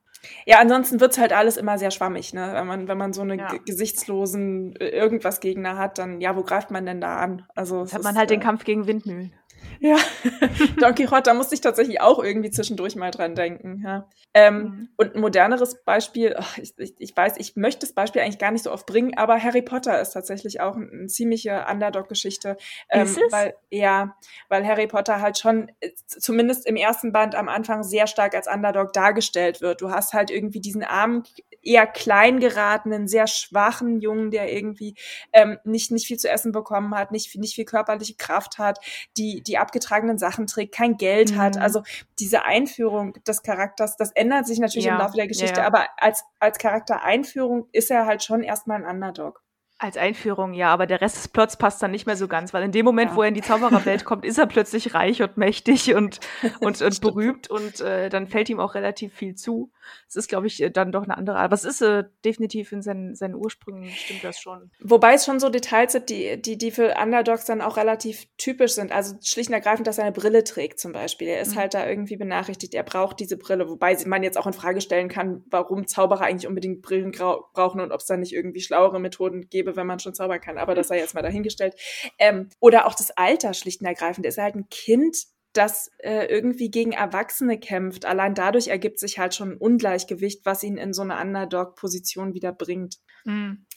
Ja, 0.45 0.59
ansonsten 0.59 0.99
wird's 0.99 1.17
halt 1.17 1.31
alles 1.33 1.55
immer 1.57 1.77
sehr 1.77 1.91
schwammig, 1.91 2.33
ne? 2.33 2.49
Wenn 2.53 2.67
man, 2.67 2.87
wenn 2.87 2.97
man 2.97 3.13
so 3.13 3.21
eine 3.21 3.37
Ja. 3.37 3.47
ge- 3.49 3.61
gesichtslosen 3.65 4.75
äh, 4.75 4.89
irgendwas 4.89 5.39
Gegner 5.39 5.77
hat, 5.77 5.97
dann 5.97 6.19
ja, 6.21 6.35
wo 6.35 6.43
greift 6.43 6.71
man 6.71 6.85
denn 6.85 6.99
da 7.01 7.17
an? 7.17 7.45
Also 7.55 7.85
hat 7.91 8.03
man 8.03 8.17
halt 8.17 8.29
den 8.29 8.39
Kampf 8.39 8.63
gegen 8.65 8.85
Windmühlen. 8.87 9.33
Ja, 9.81 9.97
Don 10.79 10.93
Quixote, 10.93 11.23
da 11.23 11.33
musste 11.33 11.55
ich 11.55 11.61
tatsächlich 11.61 12.01
auch 12.01 12.21
irgendwie 12.23 12.51
zwischendurch 12.51 12.95
mal 12.95 13.11
dran 13.11 13.35
denken. 13.35 13.81
Ja. 13.85 14.07
Ähm, 14.33 14.59
Mhm. 14.59 14.89
Und 14.97 15.15
ein 15.15 15.21
moderneres 15.21 15.83
Beispiel, 15.83 16.35
ach, 16.37 16.57
ich, 16.57 16.73
ich, 16.77 16.93
ich 16.97 17.15
weiß, 17.15 17.35
ich 17.37 17.55
möchte 17.55 17.81
das 17.81 17.93
Beispiel 17.93 18.21
eigentlich 18.21 18.39
gar 18.39 18.51
nicht 18.51 18.63
so 18.63 18.71
oft 18.71 18.85
bringen, 18.85 19.17
aber 19.17 19.41
Harry 19.41 19.61
Potter 19.61 19.99
ist 19.99 20.11
tatsächlich 20.11 20.61
auch 20.61 20.75
eine 20.75 20.89
ein 20.99 21.09
ziemliche 21.09 21.65
Underdog-Geschichte. 21.69 22.57
Ähm, 22.89 23.03
Ist 23.03 23.17
es? 23.17 23.31
Weil, 23.31 23.53
ja, 23.69 24.15
weil 24.49 24.65
Harry 24.65 24.87
Potter 24.87 25.21
halt 25.21 25.37
schon, 25.37 25.71
äh, 25.79 25.91
zumindest 26.07 26.65
im 26.67 26.75
ersten 26.75 27.11
Band 27.11 27.35
am 27.35 27.47
Anfang, 27.49 27.83
sehr 27.83 28.07
stark 28.07 28.35
als 28.35 28.47
Underdog 28.47 28.93
dargestellt 28.93 29.61
wird. 29.61 29.81
Du 29.81 29.91
hast 29.91 30.13
halt 30.13 30.29
irgendwie 30.29 30.59
diesen 30.59 30.83
armen, 30.83 31.23
eher 31.61 31.87
klein 31.87 32.39
geratenen, 32.39 33.07
sehr 33.07 33.27
schwachen 33.27 33.99
Jungen, 33.99 34.31
der 34.31 34.51
irgendwie 34.51 34.95
ähm, 35.33 35.57
nicht, 35.63 35.91
nicht 35.91 36.07
viel 36.07 36.17
zu 36.17 36.29
essen 36.29 36.51
bekommen 36.51 36.95
hat, 36.95 37.11
nicht, 37.11 37.35
nicht 37.37 37.55
viel 37.55 37.65
körperliche 37.65 38.15
Kraft 38.15 38.57
hat, 38.57 38.79
die, 39.17 39.41
die 39.41 39.48
abgetragenen 39.57 40.17
Sachen 40.17 40.47
trägt, 40.47 40.75
kein 40.75 40.97
Geld 40.97 41.35
hat. 41.37 41.55
Mhm. 41.55 41.61
Also 41.61 41.83
diese 42.19 42.45
Einführung 42.45 43.13
des 43.27 43.41
Charakters, 43.43 43.97
das 43.97 44.11
ändert 44.11 44.47
sich 44.47 44.59
natürlich 44.59 44.85
Ja, 44.85 44.93
im 44.93 44.99
Laufe 44.99 45.15
der 45.15 45.27
Geschichte, 45.27 45.61
ja, 45.61 45.67
aber 45.67 45.87
als, 45.97 46.23
als 46.39 46.57
Charaktereinführung 46.57 47.67
ist 47.71 47.91
er 47.91 48.05
halt 48.05 48.23
schon 48.23 48.43
erstmal 48.43 48.83
ein 48.83 48.89
Underdog. 48.95 49.41
Als 49.81 49.95
Einführung, 49.95 50.53
ja, 50.53 50.73
aber 50.73 50.87
der 50.87 50.99
Rest 50.99 51.15
des 51.15 51.27
Plots 51.29 51.55
passt 51.55 51.81
dann 51.81 51.91
nicht 51.91 52.05
mehr 52.05 52.17
so 52.17 52.27
ganz, 52.27 52.53
weil 52.53 52.63
in 52.63 52.73
dem 52.73 52.83
Moment, 52.85 53.11
Ja. 53.11 53.15
wo 53.15 53.21
er 53.21 53.29
in 53.29 53.33
die 53.33 53.41
Zaubererwelt 53.41 54.03
kommt, 54.05 54.25
ist 54.25 54.37
er 54.37 54.45
plötzlich 54.45 54.93
reich 54.93 55.21
und 55.21 55.37
mächtig 55.37 55.95
und, 55.95 56.19
und, 56.59 56.81
und 56.81 57.01
berühmt 57.01 57.49
und 57.49 57.79
äh, 57.79 58.09
dann 58.09 58.27
fällt 58.27 58.49
ihm 58.49 58.59
auch 58.59 58.75
relativ 58.75 59.13
viel 59.13 59.35
zu. 59.35 59.71
Es 60.07 60.15
ist, 60.15 60.29
glaube 60.29 60.47
ich, 60.47 60.61
äh, 60.61 60.69
dann 60.69 60.91
doch 60.91 61.03
eine 61.03 61.17
andere, 61.17 61.37
aber 61.37 61.53
es 61.53 61.63
ist 61.63 61.81
äh, 61.81 62.03
definitiv 62.25 62.71
in 62.71 62.81
seinen, 62.81 63.15
seinen 63.15 63.35
Ursprüngen, 63.35 63.89
stimmt 63.89 64.23
das 64.23 64.39
schon. 64.39 64.71
Wobei 64.81 65.13
es 65.13 65.25
schon 65.25 65.39
so 65.39 65.49
Details 65.49 65.93
gibt, 65.93 66.09
die, 66.09 66.41
die, 66.41 66.57
die 66.57 66.71
für 66.71 66.95
Underdogs 67.01 67.45
dann 67.45 67.61
auch 67.61 67.77
relativ 67.77 68.25
typisch 68.37 68.73
sind. 68.73 68.91
Also 68.91 69.15
schlicht 69.23 69.49
und 69.49 69.55
ergreifend, 69.55 69.87
dass 69.87 69.97
er 69.97 70.05
eine 70.05 70.13
Brille 70.13 70.43
trägt 70.43 70.79
zum 70.79 70.91
Beispiel. 70.91 71.27
Er 71.27 71.41
ist 71.41 71.55
Mhm. 71.55 71.59
halt 71.59 71.73
da 71.73 71.87
irgendwie 71.87 72.17
benachrichtigt, 72.17 72.73
er 72.73 72.83
braucht 72.83 73.19
diese 73.19 73.37
Brille. 73.37 73.69
Wobei 73.69 73.97
man 74.05 74.23
jetzt 74.23 74.37
auch 74.37 74.47
in 74.47 74.53
Frage 74.53 74.81
stellen 74.81 75.09
kann, 75.09 75.43
warum 75.49 75.87
Zauberer 75.87 76.21
eigentlich 76.21 76.47
unbedingt 76.47 76.81
Brillen 76.81 77.11
brauchen 77.11 77.81
und 77.81 77.91
ob 77.91 77.99
es 77.99 78.05
da 78.05 78.17
nicht 78.17 78.33
irgendwie 78.33 78.61
schlauere 78.61 78.99
Methoden 78.99 79.49
gäbe, 79.49 79.75
wenn 79.75 79.87
man 79.87 79.99
schon 79.99 80.13
zaubern 80.13 80.41
kann. 80.41 80.57
Aber 80.57 80.75
das 80.75 80.87
sei 80.87 80.97
jetzt 80.97 81.13
mal 81.15 81.21
dahingestellt. 81.21 81.75
Ähm, 82.17 82.49
oder 82.59 82.85
auch 82.87 82.95
das 82.95 83.11
Alter 83.11 83.53
schlicht 83.53 83.81
und 83.81 83.87
ergreifend. 83.87 84.25
Er 84.25 84.29
ist 84.29 84.37
halt 84.37 84.55
ein 84.55 84.69
Kind, 84.69 85.17
das 85.53 85.91
äh, 85.99 86.25
irgendwie 86.25 86.69
gegen 86.69 86.91
Erwachsene 86.91 87.59
kämpft. 87.59 88.05
Allein 88.05 88.35
dadurch 88.35 88.67
ergibt 88.67 88.99
sich 88.99 89.19
halt 89.19 89.33
schon 89.33 89.53
ein 89.53 89.57
Ungleichgewicht, 89.57 90.45
was 90.45 90.63
ihn 90.63 90.77
in 90.77 90.93
so 90.93 91.01
eine 91.01 91.19
Underdog-Position 91.19 92.33
wieder 92.33 92.51
bringt. 92.51 92.97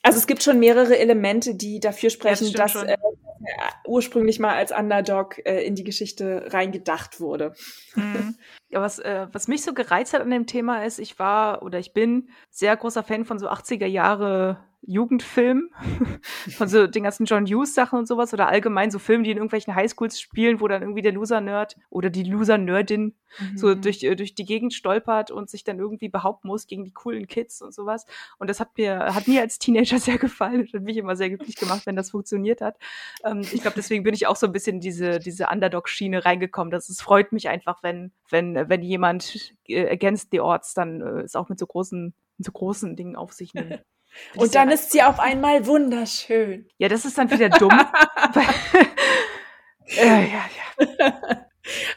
Also 0.02 0.18
es 0.18 0.26
gibt 0.26 0.42
schon 0.42 0.58
mehrere 0.58 0.98
Elemente, 0.98 1.54
die 1.54 1.80
dafür 1.80 2.10
sprechen, 2.10 2.48
stimmt 2.48 2.58
dass 2.58 2.74
äh, 2.74 2.86
er 2.86 2.98
ursprünglich 3.86 4.38
mal 4.38 4.54
als 4.54 4.72
Underdog 4.72 5.44
äh, 5.44 5.64
in 5.64 5.74
die 5.74 5.84
Geschichte 5.84 6.46
reingedacht 6.52 7.20
wurde. 7.20 7.54
Mhm. 7.94 8.36
Ja, 8.68 8.80
was, 8.80 8.98
äh, 8.98 9.26
was 9.32 9.48
mich 9.48 9.62
so 9.62 9.74
gereizt 9.74 10.12
hat 10.12 10.22
an 10.22 10.30
dem 10.30 10.46
Thema 10.46 10.84
ist, 10.84 10.98
ich 10.98 11.18
war 11.18 11.62
oder 11.62 11.78
ich 11.78 11.92
bin 11.92 12.30
sehr 12.50 12.76
großer 12.76 13.02
Fan 13.02 13.24
von 13.24 13.38
so 13.38 13.48
80er 13.48 13.86
Jahre 13.86 14.64
Jugendfilmen, 14.84 15.70
von 16.56 16.68
so 16.68 16.86
den 16.86 17.04
ganzen 17.04 17.26
John 17.26 17.46
Hughes 17.46 17.74
Sachen 17.74 17.98
und 17.98 18.06
sowas 18.06 18.32
oder 18.34 18.48
allgemein 18.48 18.90
so 18.90 18.98
Filme, 18.98 19.24
die 19.24 19.30
in 19.30 19.36
irgendwelchen 19.36 19.74
Highschools 19.74 20.20
spielen, 20.20 20.60
wo 20.60 20.68
dann 20.68 20.82
irgendwie 20.82 21.02
der 21.02 21.12
Loser-Nerd 21.12 21.76
oder 21.90 22.10
die 22.10 22.24
Loser-Nerdin 22.24 23.14
so 23.54 23.68
Mhm. 23.68 23.82
durch, 23.82 24.02
äh, 24.02 24.14
durch 24.14 24.34
die 24.34 24.44
Gegend 24.44 24.74
stolpert 24.74 25.30
und 25.30 25.50
sich 25.50 25.64
dann 25.64 25.78
irgendwie 25.78 26.08
behaupten 26.08 26.48
muss 26.48 26.66
gegen 26.66 26.84
die 26.84 26.92
coolen 26.92 27.26
Kids 27.26 27.62
und 27.62 27.72
sowas. 27.72 28.06
Und 28.38 28.50
das 28.50 28.60
hat 28.60 28.76
mir, 28.76 29.14
hat 29.14 29.28
mir 29.28 29.40
als 29.40 29.58
Teenager 29.58 29.98
sehr 29.98 30.18
gefallen 30.18 30.62
und 30.62 30.72
hat 30.72 30.82
mich 30.82 30.96
immer 30.96 31.16
sehr 31.16 31.28
glücklich 31.28 31.56
gemacht, 31.56 31.86
wenn 31.86 31.96
das 31.96 32.10
funktioniert 32.10 32.60
hat. 32.60 32.76
Ähm, 33.24 33.40
ich 33.40 33.62
glaube, 33.62 33.74
deswegen 33.76 34.04
bin 34.04 34.14
ich 34.14 34.26
auch 34.26 34.36
so 34.36 34.46
ein 34.46 34.52
bisschen 34.52 34.76
in 34.76 34.80
diese, 34.80 35.18
diese 35.18 35.46
Underdog-Schiene 35.48 36.24
reingekommen. 36.24 36.70
Das 36.70 36.88
es 36.88 37.00
freut 37.00 37.32
mich 37.32 37.48
einfach, 37.48 37.82
wenn, 37.82 38.12
wenn, 38.30 38.68
wenn 38.68 38.82
jemand 38.82 39.54
äh, 39.68 39.88
against 39.88 40.28
the 40.32 40.40
odds 40.40 40.74
dann 40.74 41.00
äh, 41.00 41.20
es 41.22 41.36
auch 41.36 41.48
mit 41.48 41.58
so 41.58 41.66
großen, 41.66 42.14
mit 42.38 42.46
so 42.46 42.52
großen 42.52 42.96
Dingen 42.96 43.16
auf 43.16 43.32
sich 43.32 43.54
nimmt. 43.54 43.82
Und 44.36 44.54
dann 44.54 44.70
ist 44.70 44.92
sie 44.92 45.02
auf 45.02 45.20
einmal 45.20 45.66
wunderschön. 45.66 46.68
Ja, 46.78 46.88
das 46.88 47.04
ist 47.04 47.18
dann 47.18 47.30
wieder 47.30 47.48
dumm. 47.48 47.70
äh, 49.96 50.30
ja. 50.30 50.44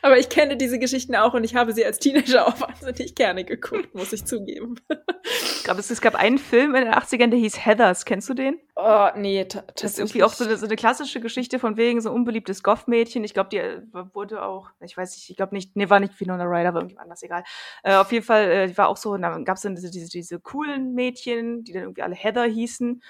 Aber 0.06 0.20
ich 0.20 0.30
kenne 0.30 0.56
diese 0.56 0.78
Geschichten 0.78 1.16
auch 1.16 1.34
und 1.34 1.44
ich 1.44 1.56
habe 1.56 1.74
sie 1.74 1.84
als 1.84 1.98
Teenager 1.98 2.48
auch 2.48 2.60
wahnsinnig 2.60 3.16
gerne 3.16 3.44
geguckt, 3.44 3.96
muss 3.96 4.14
ich 4.14 4.24
zugeben. 4.24 4.76
Ich 5.24 5.64
glaube, 5.64 5.80
es, 5.80 5.90
es 5.90 6.00
gab 6.00 6.14
einen 6.14 6.38
Film 6.38 6.76
in 6.76 6.84
den 6.86 6.94
80ern, 6.94 7.32
der 7.32 7.40
hieß 7.40 7.66
Heathers. 7.66 8.06
Kennst 8.06 8.30
du 8.30 8.36
den? 8.36 8.60
Oh, 8.76 9.08
nee, 9.16 9.46
ta- 9.46 9.64
Das 9.76 9.94
ist 9.94 9.98
irgendwie 10.00 10.24
auch 10.24 10.32
so 10.32 10.44
eine, 10.44 10.58
so 10.58 10.68
eine 10.68 10.76
klassische 10.76 11.22
Geschichte 11.22 11.58
von 11.58 11.76
wegen 11.76 12.02
so 12.02 12.10
ein 12.10 12.16
unbeliebtes 12.16 12.62
Goth-Mädchen. 12.62 13.24
Ich 13.24 13.34
glaube, 13.34 13.50
die 13.50 13.58
äh, 13.58 13.82
wurde 14.14 14.44
auch, 14.44 14.70
ich 14.80 14.96
weiß 14.96 15.16
nicht, 15.16 15.28
ich 15.32 15.38
glaube 15.38 15.56
nicht, 15.56 15.76
nee, 15.76 15.90
war 15.90 16.00
nicht 16.00 16.20
Winona 16.20 16.44
Ryder, 16.44 16.76
war 16.76 16.82
irgendwie 16.82 17.00
anders, 17.00 17.24
egal. 17.24 17.44
Äh, 17.82 17.96
auf 17.96 18.12
jeden 18.12 18.24
Fall, 18.26 18.44
äh, 18.52 18.68
die 18.68 18.78
war 18.78 18.90
auch 18.90 18.98
so, 18.98 19.18
dann 19.18 19.44
gab 19.44 19.56
es 19.58 19.64
dann 19.64 19.74
diese, 19.74 19.90
diese, 19.90 20.10
diese 20.12 20.40
coolen 20.40 20.94
Mädchen, 20.94 21.64
die 21.64 21.74
dann 21.74 21.82
irgendwie 21.82 22.04
alle 22.04 22.14
Heather 22.14 22.46
hießen. 22.46 23.02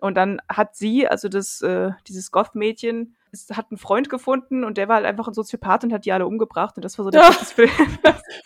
Und 0.00 0.14
dann 0.16 0.40
hat 0.48 0.76
sie, 0.76 1.08
also 1.08 1.28
das, 1.28 1.62
äh, 1.62 1.90
dieses 2.06 2.30
Goth-Mädchen, 2.30 3.16
es 3.34 3.56
hat 3.56 3.66
einen 3.70 3.78
Freund 3.78 4.08
gefunden 4.08 4.64
und 4.64 4.78
der 4.78 4.88
war 4.88 4.96
halt 4.96 5.06
einfach 5.06 5.28
ein 5.28 5.34
Soziopath 5.34 5.84
und 5.84 5.92
hat 5.92 6.04
die 6.04 6.12
alle 6.12 6.26
umgebracht. 6.26 6.76
Und 6.76 6.84
das 6.84 6.96
war 6.98 7.04
so 7.04 7.10
der 7.10 7.20
Ja. 7.24 7.32
Films. 7.32 7.72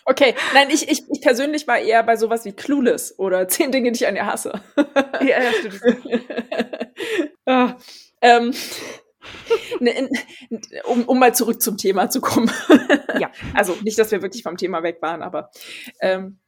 Okay, 0.05 0.35
nein, 0.53 0.67
ich, 0.71 0.89
ich, 0.89 1.03
ich 1.09 1.21
persönlich 1.21 1.67
war 1.67 1.77
eher 1.77 2.03
bei 2.03 2.15
sowas 2.15 2.45
wie 2.45 2.51
Clueless 2.51 3.17
oder 3.17 3.47
Zehn 3.47 3.71
Dinge, 3.71 3.91
die 3.91 4.03
ich 4.03 4.07
an 4.07 4.15
ihr 4.15 4.25
hasse. 4.25 4.61
ja, 5.21 5.41
ja, 5.43 5.51
stimmt. 5.53 5.81
ah, 7.45 7.75
ähm, 8.21 8.53
um, 10.85 11.03
um 11.03 11.19
mal 11.19 11.33
zurück 11.35 11.61
zum 11.61 11.77
Thema 11.77 12.09
zu 12.09 12.21
kommen. 12.21 12.51
Ja. 13.19 13.31
Also 13.53 13.75
nicht, 13.83 13.97
dass 13.99 14.11
wir 14.11 14.21
wirklich 14.21 14.43
vom 14.43 14.57
Thema 14.57 14.83
weg 14.83 15.01
waren, 15.01 15.21
aber 15.21 15.51
ähm, 15.99 16.39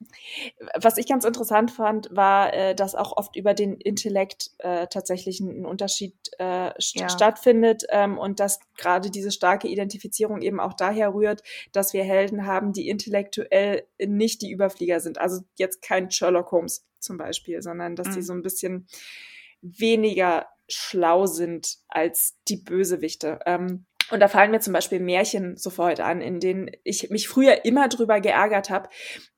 was 0.80 0.98
ich 0.98 1.08
ganz 1.08 1.26
interessant 1.26 1.72
fand, 1.72 2.10
war, 2.12 2.54
äh, 2.54 2.76
dass 2.76 2.96
auch 2.96 3.18
oft 3.18 3.36
über 3.36 3.54
den 3.54 3.76
Intellekt 3.76 4.52
äh, 4.60 4.88
tatsächlich 4.88 5.40
ein, 5.40 5.66
Unterschied 5.66 6.16
äh, 6.38 6.72
st 6.82 7.00
Ja. 7.00 7.10
stattfindet 7.10 7.84
ähm, 7.90 8.18
und 8.18 8.40
dass 8.40 8.60
gerade 8.78 9.10
diese 9.10 9.32
starke 9.32 9.68
Identifizierung 9.68 10.42
eben 10.42 10.60
auch 10.60 10.74
daher 10.74 11.14
rührt, 11.14 11.44
dass 11.72 11.94
wir 11.94 12.04
Helden 12.04 12.46
haben, 12.46 12.74
die 12.74 12.88
intellektuell 12.90 13.84
nicht 14.00 14.42
die 14.42 14.52
Überflieger 14.52 15.00
sind. 15.00 15.18
Also 15.20 15.42
jetzt 15.56 15.82
kein 15.82 16.12
Sherlock 16.12 16.52
Holmes 16.52 16.86
zum 17.00 17.18
Beispiel, 17.18 17.62
sondern 17.62 17.96
dass 17.96 18.10
die 18.12 18.20
Mhm. 18.20 18.24
so 18.24 18.34
ein 18.34 18.42
bisschen 18.44 18.88
weniger 19.62 20.48
schlau 20.68 21.26
sind 21.26 21.78
als 21.88 22.38
die 22.48 22.58
Bösewichte. 22.58 23.40
Ähm, 23.46 23.86
und 24.12 24.20
da 24.20 24.28
fallen 24.28 24.52
mir 24.52 24.60
zum 24.60 24.74
Beispiel 24.74 25.00
Märchen 25.00 25.58
sofort 25.58 26.00
an, 26.00 26.22
in 26.22 26.40
denen 26.40 26.72
ich 26.84 27.10
mich 27.10 27.28
früher 27.28 27.66
immer 27.66 27.88
drüber 27.88 28.20
geärgert 28.20 28.70
habe, 28.70 28.90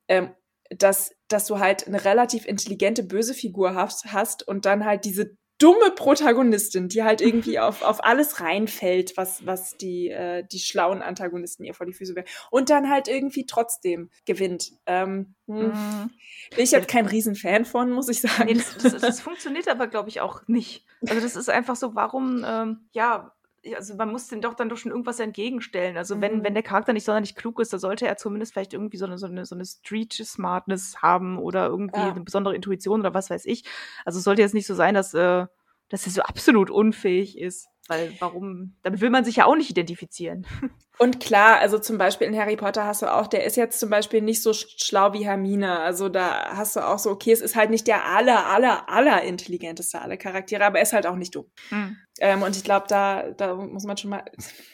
ähm, 0.08 0.34
dass, 0.70 1.12
dass 1.28 1.46
du 1.46 1.60
halt 1.60 1.88
eine 1.88 2.04
relativ 2.04 2.46
intelligente 2.46 3.04
böse 3.04 3.34
Figur 3.34 3.76
hast, 3.76 4.12
hast 4.12 4.48
und 4.48 4.66
dann 4.66 4.86
halt 4.86 5.06
diese 5.06 5.38
dumme 5.60 5.92
Protagonistin, 5.92 6.90
die 6.90 7.04
halt 7.04 7.22
irgendwie 7.22 7.60
auf, 7.60 7.84
auf 7.84 8.04
alles 8.04 8.42
reinfällt, 8.42 9.16
was, 9.18 9.46
was 9.46 9.78
die, 9.78 10.10
äh, 10.10 10.44
die 10.52 10.60
schlauen 10.60 11.02
Antagonisten 11.02 11.64
ihr 11.64 11.74
vor 11.74 11.86
die 11.86 11.94
Füße 11.94 12.16
werfen. 12.16 12.30
Und 12.52 12.70
dann 12.70 12.90
halt 12.90 13.08
irgendwie 13.08 13.46
trotzdem 13.46 14.10
gewinnt. 14.26 14.74
Ähm, 14.86 15.36
hm, 15.48 15.68
Mhm. 15.68 16.10
bin 16.56 16.64
ich 16.64 16.72
jetzt 16.72 16.88
kein 16.88 17.06
Riesenfan 17.06 17.66
von, 17.66 17.92
muss 17.92 18.10
ich 18.10 18.22
sagen. 18.22 18.46
Nee, 18.46 18.54
das, 18.56 18.78
das, 18.78 19.02
das 19.02 19.22
funktioniert 19.22 19.68
aber, 19.68 19.88
glaube 19.88 20.10
ich, 20.10 20.22
auch 20.22 20.42
nicht. 20.48 20.86
Also 21.08 21.22
das 21.22 21.36
ist 21.36 21.50
einfach 21.50 21.76
so, 21.76 21.96
warum, 21.96 22.44
ähm, 22.46 22.88
ja, 22.92 23.34
also 23.76 23.96
man 23.96 24.12
muss 24.12 24.28
den 24.28 24.42
doch 24.42 24.54
dann 24.56 24.70
doch 24.70 24.78
schon 24.78 24.92
irgendwas 24.92 25.20
entgegenstellen. 25.20 25.96
Also 25.98 26.20
wenn, 26.22 26.40
Mhm. 26.40 26.44
wenn 26.44 26.54
der 26.54 26.64
Charakter 26.64 26.94
nicht 26.94 27.06
sonderlich 27.06 27.36
klug 27.36 27.60
ist, 27.60 27.72
dann 27.74 27.80
sollte 27.80 28.06
er 28.08 28.18
zumindest 28.18 28.54
vielleicht 28.54 28.74
irgendwie 28.74 28.98
so 28.98 29.06
eine, 29.06 29.18
so 29.18 29.26
eine, 29.28 29.46
so 29.46 29.56
eine 29.56 29.66
Street-Smartness 29.66 31.02
haben 31.02 31.38
oder 31.40 31.68
irgendwie 31.68 32.00
Ja. 32.00 32.12
eine 32.12 32.22
besondere 32.22 32.56
Intuition 32.56 33.00
oder 33.02 33.14
was 33.14 33.30
weiß 33.30 33.46
ich. 33.46 33.64
Also 34.06 34.20
es 34.20 34.24
sollte 34.26 34.42
jetzt 34.42 34.54
nicht 34.54 34.68
so 34.68 34.76
sein, 34.76 34.94
dass, 34.94 35.14
äh, 35.14 35.46
dass 35.90 36.06
er 36.06 36.12
so 36.12 36.22
absolut 36.22 36.70
unfähig 36.70 37.38
ist. 37.38 37.68
Weil 37.90 38.16
warum, 38.20 38.78
damit 38.84 39.02
will 39.02 39.10
man 39.10 39.26
sich 39.26 39.36
ja 39.36 39.46
auch 39.46 39.58
nicht 39.58 39.70
identifizieren. 39.70 40.46
Und 41.00 41.20
klar, 41.20 41.58
also 41.60 41.78
zum 41.80 41.98
Beispiel 41.98 42.28
in 42.28 42.38
Harry 42.38 42.56
Potter 42.56 42.86
hast 42.86 43.02
du 43.02 43.14
auch, 43.14 43.28
der 43.28 43.44
ist 43.44 43.58
jetzt 43.58 43.78
zum 43.80 43.90
Beispiel 43.90 44.22
nicht 44.22 44.42
so 44.42 44.54
schlau 44.54 45.12
wie 45.12 45.26
Hermine. 45.26 45.80
Also 45.80 46.08
da 46.08 46.56
hast 46.56 46.78
du 46.78 46.80
auch 46.88 46.98
so, 47.00 47.10
okay, 47.12 47.34
es 47.34 47.42
ist 47.42 47.58
halt 47.58 47.72
nicht 47.72 47.88
der 47.88 48.06
aller, 48.06 48.46
aller, 48.46 48.88
aller 48.90 49.22
intelligenteste 49.24 50.00
aller 50.02 50.16
Charaktere, 50.16 50.64
aber 50.64 50.78
er 50.78 50.84
ist 50.84 50.94
halt 50.94 51.06
auch 51.08 51.16
nicht 51.18 51.36
dumm. 51.36 51.48
Mhm. 51.72 51.98
Ähm, 52.20 52.44
und 52.44 52.56
ich 52.56 52.64
glaube, 52.64 52.86
da, 52.88 53.32
da 53.32 53.56
muss 53.56 53.86
man 53.86 53.98
schon 53.98 54.12
mal, 54.12 54.24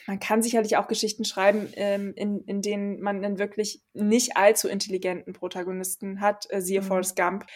man 0.06 0.20
kann 0.20 0.42
sicherlich 0.42 0.76
auch 0.76 0.88
Geschichten 0.88 1.24
schreiben, 1.24 1.68
ähm, 1.74 2.12
in, 2.14 2.44
in 2.44 2.60
denen 2.60 3.00
man 3.00 3.24
einen 3.24 3.38
wirklich 3.38 3.82
nicht 3.94 4.36
allzu 4.36 4.68
intelligenten 4.68 5.32
Protagonisten 5.32 6.20
hat, 6.20 6.46
äh, 6.50 6.60
siehe 6.60 6.82
mhm. 6.82 6.86
Forrest 6.86 7.16
Gump. 7.16 7.46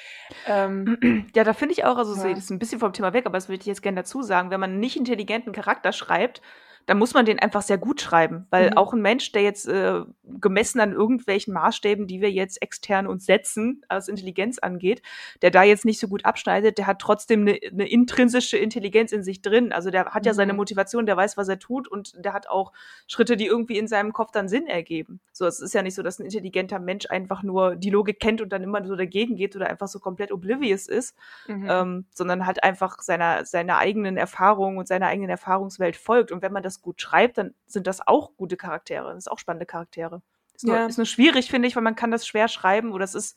Ähm, 0.46 1.26
ja, 1.36 1.44
da 1.44 1.52
finde 1.52 1.74
ich 1.74 1.84
auch, 1.84 1.98
also 1.98 2.14
ja. 2.16 2.30
das 2.30 2.44
ist 2.44 2.50
ein 2.50 2.58
bisschen 2.58 2.80
vom 2.80 2.92
Thema 2.94 3.12
weg, 3.12 3.26
aber 3.26 3.36
das 3.36 3.48
würde 3.48 3.60
ich 3.60 3.66
jetzt 3.66 3.82
gerne 3.82 4.00
dazu 4.00 4.22
sagen, 4.22 4.50
wenn 4.50 4.60
man 4.60 4.70
einen 4.70 4.80
nicht 4.80 4.96
intelligenten 4.96 5.52
Charakter 5.52 5.92
schreibt, 5.92 6.40
dann 6.86 6.98
muss 6.98 7.14
man 7.14 7.24
den 7.24 7.38
einfach 7.38 7.62
sehr 7.62 7.78
gut 7.78 8.00
schreiben, 8.00 8.46
weil 8.50 8.70
mhm. 8.70 8.76
auch 8.76 8.92
ein 8.92 9.00
Mensch, 9.00 9.32
der 9.32 9.42
jetzt 9.42 9.66
äh, 9.66 10.02
gemessen 10.22 10.80
an 10.80 10.92
irgendwelchen 10.92 11.54
Maßstäben, 11.54 12.06
die 12.06 12.20
wir 12.20 12.30
jetzt 12.30 12.60
extern 12.60 13.06
uns 13.06 13.24
setzen, 13.24 13.82
was 13.88 14.08
Intelligenz 14.08 14.58
angeht, 14.58 15.02
der 15.42 15.50
da 15.50 15.62
jetzt 15.62 15.84
nicht 15.84 15.98
so 15.98 16.08
gut 16.08 16.24
abschneidet, 16.24 16.78
der 16.78 16.86
hat 16.86 16.98
trotzdem 17.00 17.42
eine, 17.42 17.58
eine 17.70 17.88
intrinsische 17.88 18.58
Intelligenz 18.58 19.12
in 19.12 19.22
sich 19.22 19.40
drin. 19.42 19.72
Also 19.72 19.90
der 19.90 20.06
hat 20.06 20.26
ja 20.26 20.34
seine 20.34 20.52
mhm. 20.52 20.58
Motivation, 20.58 21.06
der 21.06 21.16
weiß, 21.16 21.36
was 21.36 21.48
er 21.48 21.58
tut 21.58 21.88
und 21.88 22.12
der 22.22 22.32
hat 22.32 22.48
auch 22.48 22.72
Schritte, 23.06 23.36
die 23.36 23.46
irgendwie 23.46 23.78
in 23.78 23.88
seinem 23.88 24.12
Kopf 24.12 24.30
dann 24.30 24.48
Sinn 24.48 24.66
ergeben. 24.66 25.20
So, 25.32 25.46
es 25.46 25.60
ist 25.60 25.74
ja 25.74 25.82
nicht 25.82 25.94
so, 25.94 26.02
dass 26.02 26.18
ein 26.18 26.24
intelligenter 26.24 26.78
Mensch 26.78 27.06
einfach 27.08 27.42
nur 27.42 27.76
die 27.76 27.90
Logik 27.90 28.20
kennt 28.20 28.40
und 28.40 28.52
dann 28.52 28.62
immer 28.62 28.84
so 28.84 28.96
dagegen 28.96 29.36
geht 29.36 29.56
oder 29.56 29.68
einfach 29.68 29.88
so 29.88 30.00
komplett 30.00 30.32
oblivious 30.32 30.86
ist, 30.86 31.16
mhm. 31.46 31.66
ähm, 31.68 32.04
sondern 32.10 32.46
halt 32.46 32.62
einfach 32.62 33.00
seiner, 33.00 33.44
seiner 33.44 33.78
eigenen 33.78 34.16
Erfahrung 34.16 34.76
und 34.76 34.86
seiner 34.86 35.06
eigenen 35.06 35.30
Erfahrungswelt 35.30 35.96
folgt. 35.96 36.30
Und 36.30 36.42
wenn 36.42 36.52
man 36.52 36.62
das 36.62 36.74
das 36.75 36.83
gut 36.83 37.00
schreibt, 37.00 37.38
dann 37.38 37.54
sind 37.66 37.87
das 37.87 38.07
auch 38.07 38.37
gute 38.37 38.57
Charaktere. 38.57 39.14
Das 39.14 39.25
sind 39.25 39.33
auch 39.33 39.38
spannende 39.38 39.66
Charaktere. 39.66 40.23
Ist 40.54 40.64
nur, 40.64 40.76
ja. 40.76 40.87
ist 40.87 40.99
nur 40.99 41.07
schwierig, 41.07 41.50
finde 41.50 41.69
ich, 41.69 41.76
weil 41.76 41.83
man 41.83 41.97
kann 41.97 42.11
das 42.11 42.26
schwer 42.26 42.49
schreiben 42.49 42.93
oder 42.93 43.04
es 43.04 43.14
ist 43.14 43.37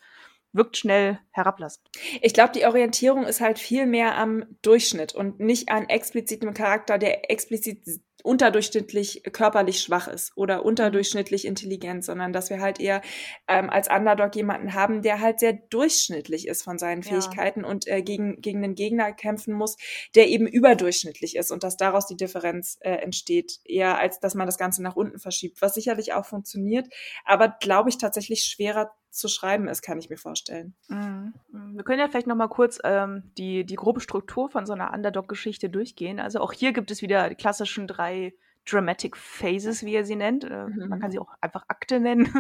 wirkt 0.53 0.77
schnell 0.77 1.20
herablassend. 1.32 1.88
Ich 2.22 2.34
glaube, 2.34 2.51
die 2.53 2.65
Orientierung 2.65 3.25
ist 3.25 3.41
halt 3.41 3.60
viel 3.60 3.86
mehr 3.86 4.17
am 4.17 4.46
Durchschnitt 4.62 5.13
und 5.13 5.39
nicht 5.39 5.70
an 5.70 5.89
explizitem 5.89 6.53
Charakter, 6.53 6.98
der 6.98 7.29
explizit 7.32 7.84
unterdurchschnittlich 8.27 9.24
körperlich 9.31 9.81
schwach 9.81 10.07
ist 10.07 10.34
oder 10.36 10.65
unterdurchschnittlich 10.65 11.46
intelligent, 11.46 12.03
sondern 12.03 12.34
dass 12.34 12.50
wir 12.50 12.60
halt 12.60 12.79
eher 12.79 13.01
ähm, 13.48 13.69
als 13.69 13.89
Underdog 13.89 14.36
jemanden 14.36 14.74
haben, 14.74 15.01
der 15.01 15.22
halt 15.22 15.39
sehr 15.39 15.53
durchschnittlich 15.53 16.48
ist 16.48 16.63
von 16.63 16.77
seinen 16.77 17.03
Fähigkeiten 17.03 17.62
ja. 17.62 17.67
und 17.67 17.88
äh, 17.88 18.01
gegen, 18.01 18.41
gegen 18.41 18.63
einen 18.63 18.75
Gegner 18.75 19.13
kämpfen 19.13 19.53
muss, 19.53 19.77
der 20.13 20.27
eben 20.27 20.46
überdurchschnittlich 20.46 21.36
ist 21.38 21.51
und 21.51 21.63
dass 21.63 21.77
daraus 21.77 22.05
die 22.05 22.17
Differenz 22.17 22.77
äh, 22.81 22.91
entsteht, 22.91 23.60
eher 23.63 23.98
als 23.98 24.19
dass 24.19 24.36
man 24.36 24.46
das 24.46 24.57
Ganze 24.57 24.84
nach 24.84 24.96
unten 24.96 25.19
verschiebt, 25.19 25.62
was 25.62 25.74
sicherlich 25.74 26.13
auch 26.13 26.25
funktioniert, 26.25 26.88
aber 27.24 27.55
glaube 27.60 27.89
ich 27.89 27.98
tatsächlich 27.98 28.43
schwerer 28.43 28.91
zu 29.17 29.27
schreiben 29.27 29.67
ist, 29.67 29.81
kann 29.81 30.00
ich 30.00 30.09
mir 30.09 30.17
vorstellen. 30.17 30.75
Mhm. 30.88 31.33
Wir 31.51 31.83
können 31.83 32.00
ja 32.00 32.07
vielleicht 32.07 32.27
noch 32.27 32.36
mal 32.36 32.47
kurz 32.47 32.79
ähm, 32.83 33.24
die, 33.38 33.65
die 33.65 33.75
grobe 33.75 34.00
Struktur 34.00 34.50
von 34.50 34.65
so 34.65 34.74
einer 34.74 34.93
Underdog-Geschichte 34.93 35.69
durchgehen. 35.69 36.19
Also 36.19 36.39
auch 36.39 36.53
hier 36.53 36.74
gibt 36.74 36.91
es 36.91 37.01
wieder 37.01 37.29
die 37.29 37.36
klassischen 37.36 37.88
drei 37.88 38.33
Dramatic 38.69 39.15
Phases, 39.15 39.83
wie 39.83 39.95
er 39.95 40.05
sie 40.05 40.15
nennt. 40.15 40.43
Äh, 40.43 40.67
mhm. 40.67 40.89
Man 40.89 41.00
kann 41.00 41.12
sie 41.12 41.19
auch 41.19 41.33
einfach 41.41 41.65
Akte 41.67 42.00
nennen. 42.00 42.31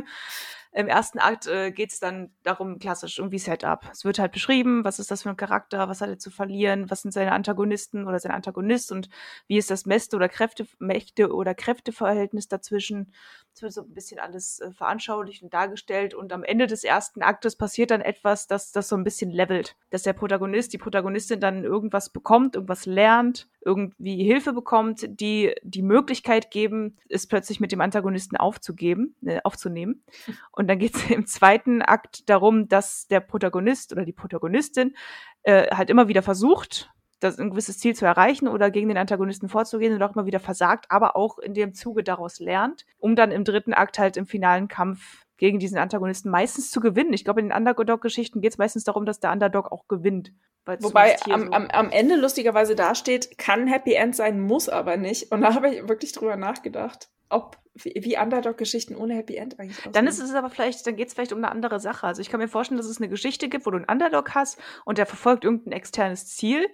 Im 0.77 0.87
ersten 0.87 1.17
Akt 1.17 1.47
äh, 1.47 1.71
geht 1.71 1.91
es 1.91 1.99
dann 1.99 2.29
darum, 2.43 2.77
klassisch 2.77 3.17
irgendwie 3.17 3.39
Setup. 3.39 3.83
Es 3.91 4.05
wird 4.05 4.19
halt 4.19 4.31
beschrieben, 4.31 4.85
was 4.85 4.99
ist 4.99 5.09
das 5.09 5.23
für 5.23 5.29
ein 5.31 5.35
Charakter, 5.35 5.89
was 5.89 6.01
hat 6.01 6.09
er 6.09 6.19
zu 6.19 6.29
verlieren, 6.29 6.91
was 6.91 7.01
sind 7.01 7.13
seine 7.13 7.31
Antagonisten 7.31 8.05
oder 8.05 8.19
sein 8.19 8.31
Antagonist 8.31 8.91
und 8.91 9.09
wie 9.47 9.57
ist 9.57 9.71
das 9.71 9.87
Mächte 9.87 10.15
oder 10.15 10.29
Kräfte, 10.29 10.67
Mächte 10.77 11.33
oder 11.33 11.55
Kräfteverhältnis 11.55 12.47
dazwischen. 12.47 13.11
Es 13.55 13.63
wird 13.63 13.73
so 13.73 13.81
ein 13.81 13.93
bisschen 13.95 14.19
alles 14.19 14.59
äh, 14.59 14.71
veranschaulicht 14.71 15.41
und 15.41 15.51
dargestellt 15.51 16.13
und 16.13 16.31
am 16.31 16.43
Ende 16.43 16.67
des 16.67 16.83
ersten 16.83 17.23
Aktes 17.23 17.55
passiert 17.55 17.89
dann 17.89 18.01
etwas, 18.01 18.45
dass 18.45 18.71
das 18.71 18.87
so 18.87 18.95
ein 18.95 19.03
bisschen 19.03 19.31
levelt. 19.31 19.75
Dass 19.89 20.03
der 20.03 20.13
Protagonist, 20.13 20.73
die 20.73 20.77
Protagonistin 20.77 21.39
dann 21.39 21.63
irgendwas 21.63 22.11
bekommt, 22.11 22.53
irgendwas 22.53 22.85
lernt, 22.85 23.47
irgendwie 23.67 24.23
Hilfe 24.23 24.53
bekommt, 24.53 25.05
die 25.07 25.53
die 25.61 25.81
Möglichkeit 25.81 26.49
geben, 26.49 26.97
es 27.09 27.27
plötzlich 27.27 27.59
mit 27.59 27.71
dem 27.71 27.81
Antagonisten 27.81 28.37
aufzugeben, 28.37 29.15
äh, 29.25 29.41
aufzunehmen. 29.43 30.03
Und 30.51 30.67
dann 30.67 30.79
geht 30.79 30.95
es 30.95 31.09
im 31.09 31.27
zweiten 31.27 31.81
Akt 31.81 32.29
darum, 32.29 32.69
dass 32.69 33.07
der 33.07 33.19
Protagonist 33.19 33.91
oder 33.91 34.05
die 34.05 34.13
Protagonistin 34.13 34.95
äh, 35.43 35.75
halt 35.75 35.89
immer 35.89 36.07
wieder 36.07 36.23
versucht, 36.23 36.89
das 37.19 37.39
ein 37.39 37.49
gewisses 37.49 37.79
Ziel 37.79 37.95
zu 37.95 38.05
erreichen 38.05 38.47
oder 38.47 38.69
gegen 38.69 38.89
den 38.89 38.97
Antagonisten 38.97 39.49
vorzugehen 39.49 39.93
und 39.93 40.03
auch 40.03 40.15
immer 40.15 40.25
wieder 40.25 40.39
versagt, 40.39 40.85
aber 40.89 41.15
auch 41.15 41.39
in 41.39 41.53
dem 41.53 41.73
Zuge 41.73 42.03
daraus 42.03 42.39
lernt, 42.39 42.85
um 42.99 43.15
dann 43.15 43.31
im 43.31 43.43
dritten 43.43 43.73
Akt 43.73 43.97
halt 43.97 44.17
im 44.17 44.27
finalen 44.27 44.67
Kampf 44.67 45.25
gegen 45.37 45.59
diesen 45.59 45.77
Antagonisten 45.77 46.29
meistens 46.29 46.71
zu 46.71 46.79
gewinnen. 46.79 47.13
Ich 47.13 47.23
glaube, 47.23 47.39
in 47.39 47.49
den 47.49 47.57
Underdog-Geschichten 47.57 48.41
geht 48.41 48.53
es 48.53 48.57
meistens 48.57 48.83
darum, 48.83 49.05
dass 49.05 49.19
der 49.19 49.31
Underdog 49.31 49.71
auch 49.71 49.87
gewinnt. 49.87 50.31
Wobei 50.79 51.15
am, 51.29 51.45
so 51.45 51.51
am, 51.51 51.67
am 51.67 51.89
Ende 51.91 52.15
lustigerweise 52.15 52.75
dasteht, 52.75 53.37
kann 53.37 53.67
Happy 53.67 53.93
End 53.93 54.15
sein, 54.15 54.39
muss 54.39 54.67
aber 54.67 54.97
nicht. 54.97 55.31
Und 55.31 55.41
da 55.41 55.53
habe 55.53 55.69
ich 55.69 55.87
wirklich 55.87 56.11
drüber 56.11 56.35
nachgedacht, 56.35 57.09
ob 57.29 57.57
wie, 57.73 57.93
wie 58.03 58.17
Underdog-Geschichten 58.17 58.95
ohne 58.95 59.15
Happy 59.15 59.35
End 59.35 59.59
eigentlich 59.59 59.77
aussehen. 59.77 59.93
Dann 59.93 60.07
ist 60.07 60.19
es 60.19 60.33
aber 60.33 60.49
vielleicht, 60.49 60.85
dann 60.85 60.95
geht 60.95 61.07
es 61.07 61.13
vielleicht 61.13 61.31
um 61.31 61.37
eine 61.37 61.51
andere 61.51 61.79
Sache. 61.79 62.07
Also 62.07 62.21
ich 62.21 62.29
kann 62.29 62.39
mir 62.39 62.47
vorstellen, 62.47 62.77
dass 62.77 62.87
es 62.87 62.97
eine 62.97 63.07
Geschichte 63.07 63.47
gibt, 63.47 63.65
wo 63.65 63.71
du 63.71 63.77
einen 63.77 63.85
Underdog 63.85 64.35
hast 64.35 64.59
und 64.83 64.97
der 64.97 65.05
verfolgt 65.05 65.45
irgendein 65.45 65.73
externes 65.73 66.25
Ziel 66.35 66.67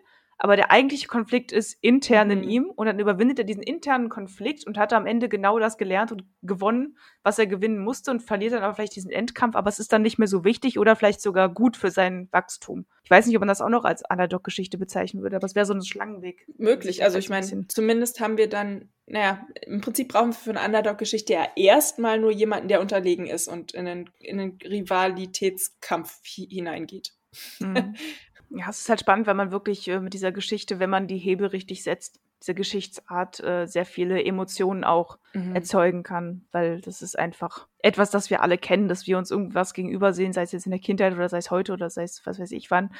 aber 0.44 0.58
der 0.58 0.72
eigentliche 0.72 1.08
Konflikt 1.08 1.54
ist 1.54 1.78
intern 1.80 2.28
mhm. 2.28 2.34
in 2.34 2.44
ihm 2.44 2.66
und 2.66 2.86
dann 2.86 3.00
überwindet 3.00 3.40
er 3.40 3.46
diesen 3.46 3.64
internen 3.64 4.10
Konflikt 4.10 4.68
und 4.68 4.78
hat 4.78 4.92
am 4.92 5.06
Ende 5.06 5.30
genau 5.30 5.58
das 5.58 5.78
gelernt 5.78 6.12
und 6.12 6.26
gewonnen, 6.42 6.98
was 7.24 7.40
er 7.40 7.48
gewinnen 7.48 7.80
musste 7.80 8.12
und 8.12 8.22
verliert 8.22 8.52
dann 8.52 8.62
aber 8.62 8.76
vielleicht 8.76 8.98
diesen 8.98 9.10
Endkampf, 9.10 9.56
aber 9.56 9.70
es 9.70 9.80
ist 9.80 9.94
dann 9.94 10.02
nicht 10.02 10.20
mehr 10.20 10.28
so 10.28 10.44
wichtig 10.44 10.78
oder 10.78 10.98
vielleicht 10.98 11.22
sogar 11.22 11.48
gut 11.48 11.78
für 11.78 11.92
sein 11.92 12.28
Wachstum. 12.32 12.86
Ich 13.06 13.10
weiß 13.10 13.26
nicht, 13.26 13.38
ob 13.38 13.40
man 13.40 13.48
das 13.48 13.62
auch 13.62 13.70
noch 13.70 13.86
als 13.86 14.04
Underdog-Geschichte 14.10 14.78
bezeichnen 14.78 15.24
würde, 15.24 15.38
aber 15.38 15.46
es 15.46 15.56
wäre 15.56 15.66
so 15.66 15.74
ein 15.74 15.82
Schlangenweg. 15.82 16.46
Möglich, 16.58 17.06
also 17.06 17.18
ich 17.18 17.30
meine, 17.30 17.66
zumindest 17.70 18.20
haben 18.20 18.36
wir 18.36 18.50
dann, 18.50 18.90
naja, 19.06 19.48
im 19.66 19.80
Prinzip 19.80 20.10
brauchen 20.10 20.32
wir 20.32 20.34
für 20.34 20.50
eine 20.50 20.66
Underdog-Geschichte 20.66 21.32
ja 21.32 21.48
erstmal 21.56 22.20
nur 22.20 22.32
jemanden, 22.32 22.68
der 22.68 22.82
unterlegen 22.82 23.28
ist 23.28 23.48
und 23.48 23.74
in 23.74 23.88
einen, 23.88 24.10
in 24.20 24.42
einen 24.42 24.58
Rivalitätskampf 24.62 26.20
hineingeht. 26.26 27.14
Mhm. 27.60 27.96
Ja, 28.56 28.70
es 28.70 28.82
ist 28.82 28.90
halt 28.90 29.00
spannend, 29.00 29.26
wenn 29.26 29.38
man 29.38 29.52
wirklich 29.52 29.88
äh, 29.88 30.00
mit 30.00 30.14
dieser 30.14 30.32
Geschichte, 30.32 30.80
wenn 30.80 30.90
man 30.90 31.08
die 31.08 31.18
Hebel 31.18 31.48
richtig 31.48 31.84
setzt, 31.84 32.20
diese 32.42 32.54
Geschichtsart 32.54 33.40
äh, 33.40 33.66
sehr 33.68 33.86
viele 33.86 34.24
Emotionen 34.24 34.84
auch 34.84 35.18
mhm. 35.34 35.56
erzeugen 35.56 36.04
kann, 36.04 36.46
weil 36.52 36.82
das 36.82 37.02
ist 37.02 37.18
einfach 37.18 37.68
etwas, 37.80 38.12
das 38.12 38.30
wir 38.30 38.42
alle 38.42 38.58
kennen, 38.58 38.90
dass 38.90 39.08
wir 39.08 39.18
uns 39.18 39.32
irgendwas 39.32 39.74
gegenüber 39.74 40.14
sehen, 40.14 40.34
sei 40.34 40.44
es 40.44 40.52
jetzt 40.52 40.66
in 40.66 40.72
der 40.72 40.82
Kindheit 40.82 41.14
oder 41.14 41.30
sei 41.30 41.38
es 41.38 41.52
heute 41.52 41.74
oder 41.74 41.90
sei 41.90 42.04
es 42.04 42.26
was 42.26 42.40
weiß 42.40 42.52
ich 42.52 42.70
wann, 42.70 42.94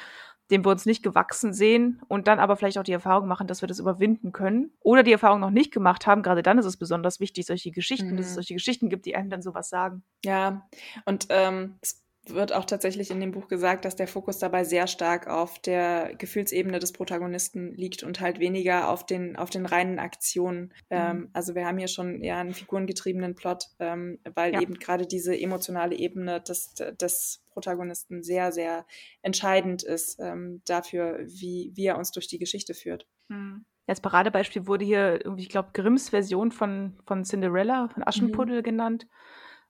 dem 0.50 0.64
wir 0.64 0.70
uns 0.70 0.86
nicht 0.86 1.02
gewachsen 1.02 1.52
sehen 1.52 2.00
und 2.08 2.26
dann 2.26 2.40
aber 2.40 2.56
vielleicht 2.56 2.78
auch 2.78 2.84
die 2.84 2.92
Erfahrung 2.92 3.28
machen, 3.28 3.46
dass 3.46 3.62
wir 3.62 3.68
das 3.68 3.78
überwinden 3.78 4.32
können 4.32 4.72
oder 4.80 5.02
die 5.02 5.12
Erfahrung 5.12 5.40
noch 5.40 5.50
nicht 5.50 5.72
gemacht 5.72 6.06
haben. 6.06 6.22
Gerade 6.22 6.42
dann 6.42 6.58
ist 6.58 6.66
es 6.66 6.76
besonders 6.76 7.20
wichtig, 7.20 7.46
solche 7.46 7.70
Geschichten, 7.70 8.12
mhm. 8.12 8.16
dass 8.16 8.26
es 8.26 8.32
mhm. 8.32 8.36
solche 8.36 8.54
Geschichten 8.54 8.88
gibt, 8.88 9.06
die 9.06 9.14
einem 9.14 9.30
dann 9.30 9.42
sowas 9.42 9.68
sagen. 9.68 10.04
Ja, 10.24 10.66
und 11.04 11.26
ähm, 11.30 11.76
es 11.80 12.03
wird 12.26 12.52
auch 12.52 12.64
tatsächlich 12.64 13.10
in 13.10 13.20
dem 13.20 13.32
Buch 13.32 13.48
gesagt, 13.48 13.84
dass 13.84 13.96
der 13.96 14.08
Fokus 14.08 14.38
dabei 14.38 14.64
sehr 14.64 14.86
stark 14.86 15.26
auf 15.26 15.58
der 15.58 16.14
Gefühlsebene 16.16 16.78
des 16.78 16.92
Protagonisten 16.92 17.74
liegt 17.74 18.02
und 18.02 18.20
halt 18.20 18.38
weniger 18.38 18.88
auf 18.88 19.04
den, 19.04 19.36
auf 19.36 19.50
den 19.50 19.66
reinen 19.66 19.98
Aktionen. 19.98 20.60
Mhm. 20.62 20.70
Ähm, 20.90 21.30
also 21.32 21.54
wir 21.54 21.66
haben 21.66 21.78
hier 21.78 21.88
schon 21.88 22.22
eher 22.22 22.38
einen 22.38 22.54
figurengetriebenen 22.54 23.34
Plot, 23.34 23.66
ähm, 23.78 24.18
weil 24.34 24.54
ja. 24.54 24.60
eben 24.60 24.74
gerade 24.74 25.06
diese 25.06 25.38
emotionale 25.38 25.96
Ebene 25.96 26.40
des, 26.40 26.74
des 26.74 27.44
Protagonisten 27.50 28.22
sehr, 28.22 28.52
sehr 28.52 28.86
entscheidend 29.22 29.82
ist 29.82 30.18
ähm, 30.20 30.62
dafür, 30.64 31.20
wie, 31.26 31.72
wie 31.74 31.86
er 31.86 31.98
uns 31.98 32.10
durch 32.10 32.26
die 32.26 32.38
Geschichte 32.38 32.74
führt. 32.74 33.06
Mhm. 33.28 33.64
Als 33.86 34.00
Paradebeispiel 34.00 34.66
wurde 34.66 34.84
hier 34.84 35.22
irgendwie, 35.22 35.42
ich 35.42 35.50
glaube, 35.50 35.70
Grimms 35.74 36.08
Version 36.08 36.52
von, 36.52 36.96
von 37.06 37.24
Cinderella, 37.24 37.88
von 37.88 38.06
Aschenputtel 38.06 38.60
mhm. 38.60 38.62
genannt 38.62 39.06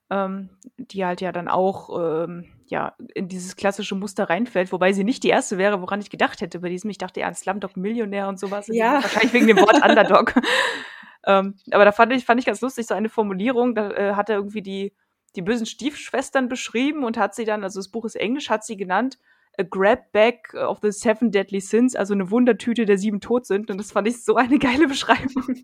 ähm, 0.09 0.49
die 0.77 1.05
halt 1.05 1.21
ja 1.21 1.31
dann 1.31 1.47
auch 1.47 1.89
ähm, 1.99 2.45
ja, 2.67 2.95
in 3.13 3.27
dieses 3.27 3.55
klassische 3.55 3.95
Muster 3.95 4.29
reinfällt, 4.29 4.71
wobei 4.71 4.91
sie 4.91 5.03
nicht 5.03 5.23
die 5.23 5.29
erste 5.29 5.57
wäre, 5.57 5.81
woran 5.81 6.01
ich 6.01 6.09
gedacht 6.09 6.41
hätte 6.41 6.59
bei 6.59 6.69
diesem. 6.69 6.89
Ich 6.89 6.97
dachte 6.97 7.19
eher 7.19 7.27
an 7.27 7.35
Slumdog 7.35 7.77
Millionär 7.77 8.27
und 8.27 8.39
sowas. 8.39 8.67
Ja. 8.67 8.93
Wahrscheinlich 9.03 9.33
wegen 9.33 9.47
dem 9.47 9.57
Wort 9.57 9.83
Underdog. 9.87 10.33
ähm, 11.27 11.55
aber 11.71 11.85
da 11.85 11.91
fand 11.91 12.13
ich, 12.13 12.25
fand 12.25 12.39
ich 12.39 12.45
ganz 12.45 12.61
lustig, 12.61 12.87
so 12.87 12.95
eine 12.95 13.09
Formulierung, 13.09 13.75
da 13.75 13.91
äh, 13.91 14.13
hat 14.13 14.29
er 14.29 14.37
irgendwie 14.37 14.61
die, 14.61 14.93
die 15.35 15.41
bösen 15.41 15.65
Stiefschwestern 15.65 16.49
beschrieben 16.49 17.03
und 17.03 17.17
hat 17.17 17.35
sie 17.35 17.45
dann, 17.45 17.63
also 17.63 17.79
das 17.79 17.89
Buch 17.89 18.05
ist 18.05 18.15
Englisch, 18.15 18.49
hat 18.49 18.63
sie 18.63 18.77
genannt, 18.77 19.19
a 19.57 19.63
grab 19.63 20.11
bag 20.11 20.53
of 20.53 20.79
the 20.81 20.91
seven 20.91 21.31
deadly 21.31 21.61
sins, 21.61 21.95
also 21.95 22.13
eine 22.13 22.29
Wundertüte 22.31 22.85
der 22.85 22.97
sieben 22.97 23.21
Todsünden. 23.21 23.71
Und 23.73 23.77
das 23.77 23.91
fand 23.91 24.07
ich 24.07 24.23
so 24.23 24.35
eine 24.35 24.59
geile 24.59 24.87
Beschreibung. 24.87 25.63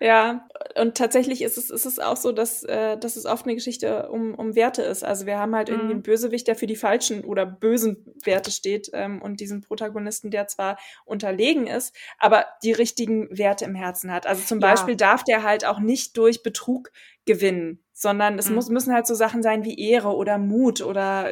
Ja, 0.00 0.46
und 0.80 0.96
tatsächlich 0.96 1.42
ist 1.42 1.58
es, 1.58 1.70
ist 1.70 1.86
es 1.86 1.98
auch 1.98 2.16
so, 2.16 2.32
dass, 2.32 2.62
äh, 2.64 2.96
dass 2.98 3.16
es 3.16 3.26
oft 3.26 3.44
eine 3.44 3.54
Geschichte 3.54 4.08
um, 4.10 4.34
um 4.34 4.54
Werte 4.56 4.82
ist. 4.82 5.04
Also 5.04 5.26
wir 5.26 5.38
haben 5.38 5.54
halt 5.54 5.68
irgendwie 5.68 5.84
Mhm. 5.84 5.90
einen 5.94 6.02
Bösewicht, 6.02 6.46
der 6.48 6.56
für 6.56 6.66
die 6.66 6.76
falschen 6.76 7.24
oder 7.24 7.46
bösen 7.46 8.04
Werte 8.24 8.50
steht 8.50 8.90
ähm, 8.92 9.22
und 9.22 9.40
diesen 9.40 9.60
Protagonisten, 9.60 10.30
der 10.30 10.46
zwar 10.48 10.78
unterlegen 11.04 11.66
ist, 11.66 11.94
aber 12.18 12.46
die 12.62 12.72
richtigen 12.72 13.28
Werte 13.36 13.64
im 13.66 13.74
Herzen 13.74 14.10
hat. 14.12 14.26
Also 14.26 14.42
zum 14.42 14.60
Ja. 14.60 14.66
Beispiel 14.68 14.96
darf 14.96 15.22
der 15.24 15.42
halt 15.42 15.64
auch 15.64 15.78
nicht 15.80 16.16
durch 16.16 16.42
Betrug 16.42 16.90
gewinnen, 17.26 17.83
sondern 18.04 18.38
es 18.38 18.48
Mhm. 18.48 18.54
muss, 18.54 18.68
müssen 18.68 18.94
halt 18.94 19.08
so 19.08 19.14
Sachen 19.14 19.42
sein 19.42 19.64
wie 19.64 19.76
Ehre 19.76 20.14
oder 20.14 20.38
Mut 20.38 20.80
oder 20.82 21.30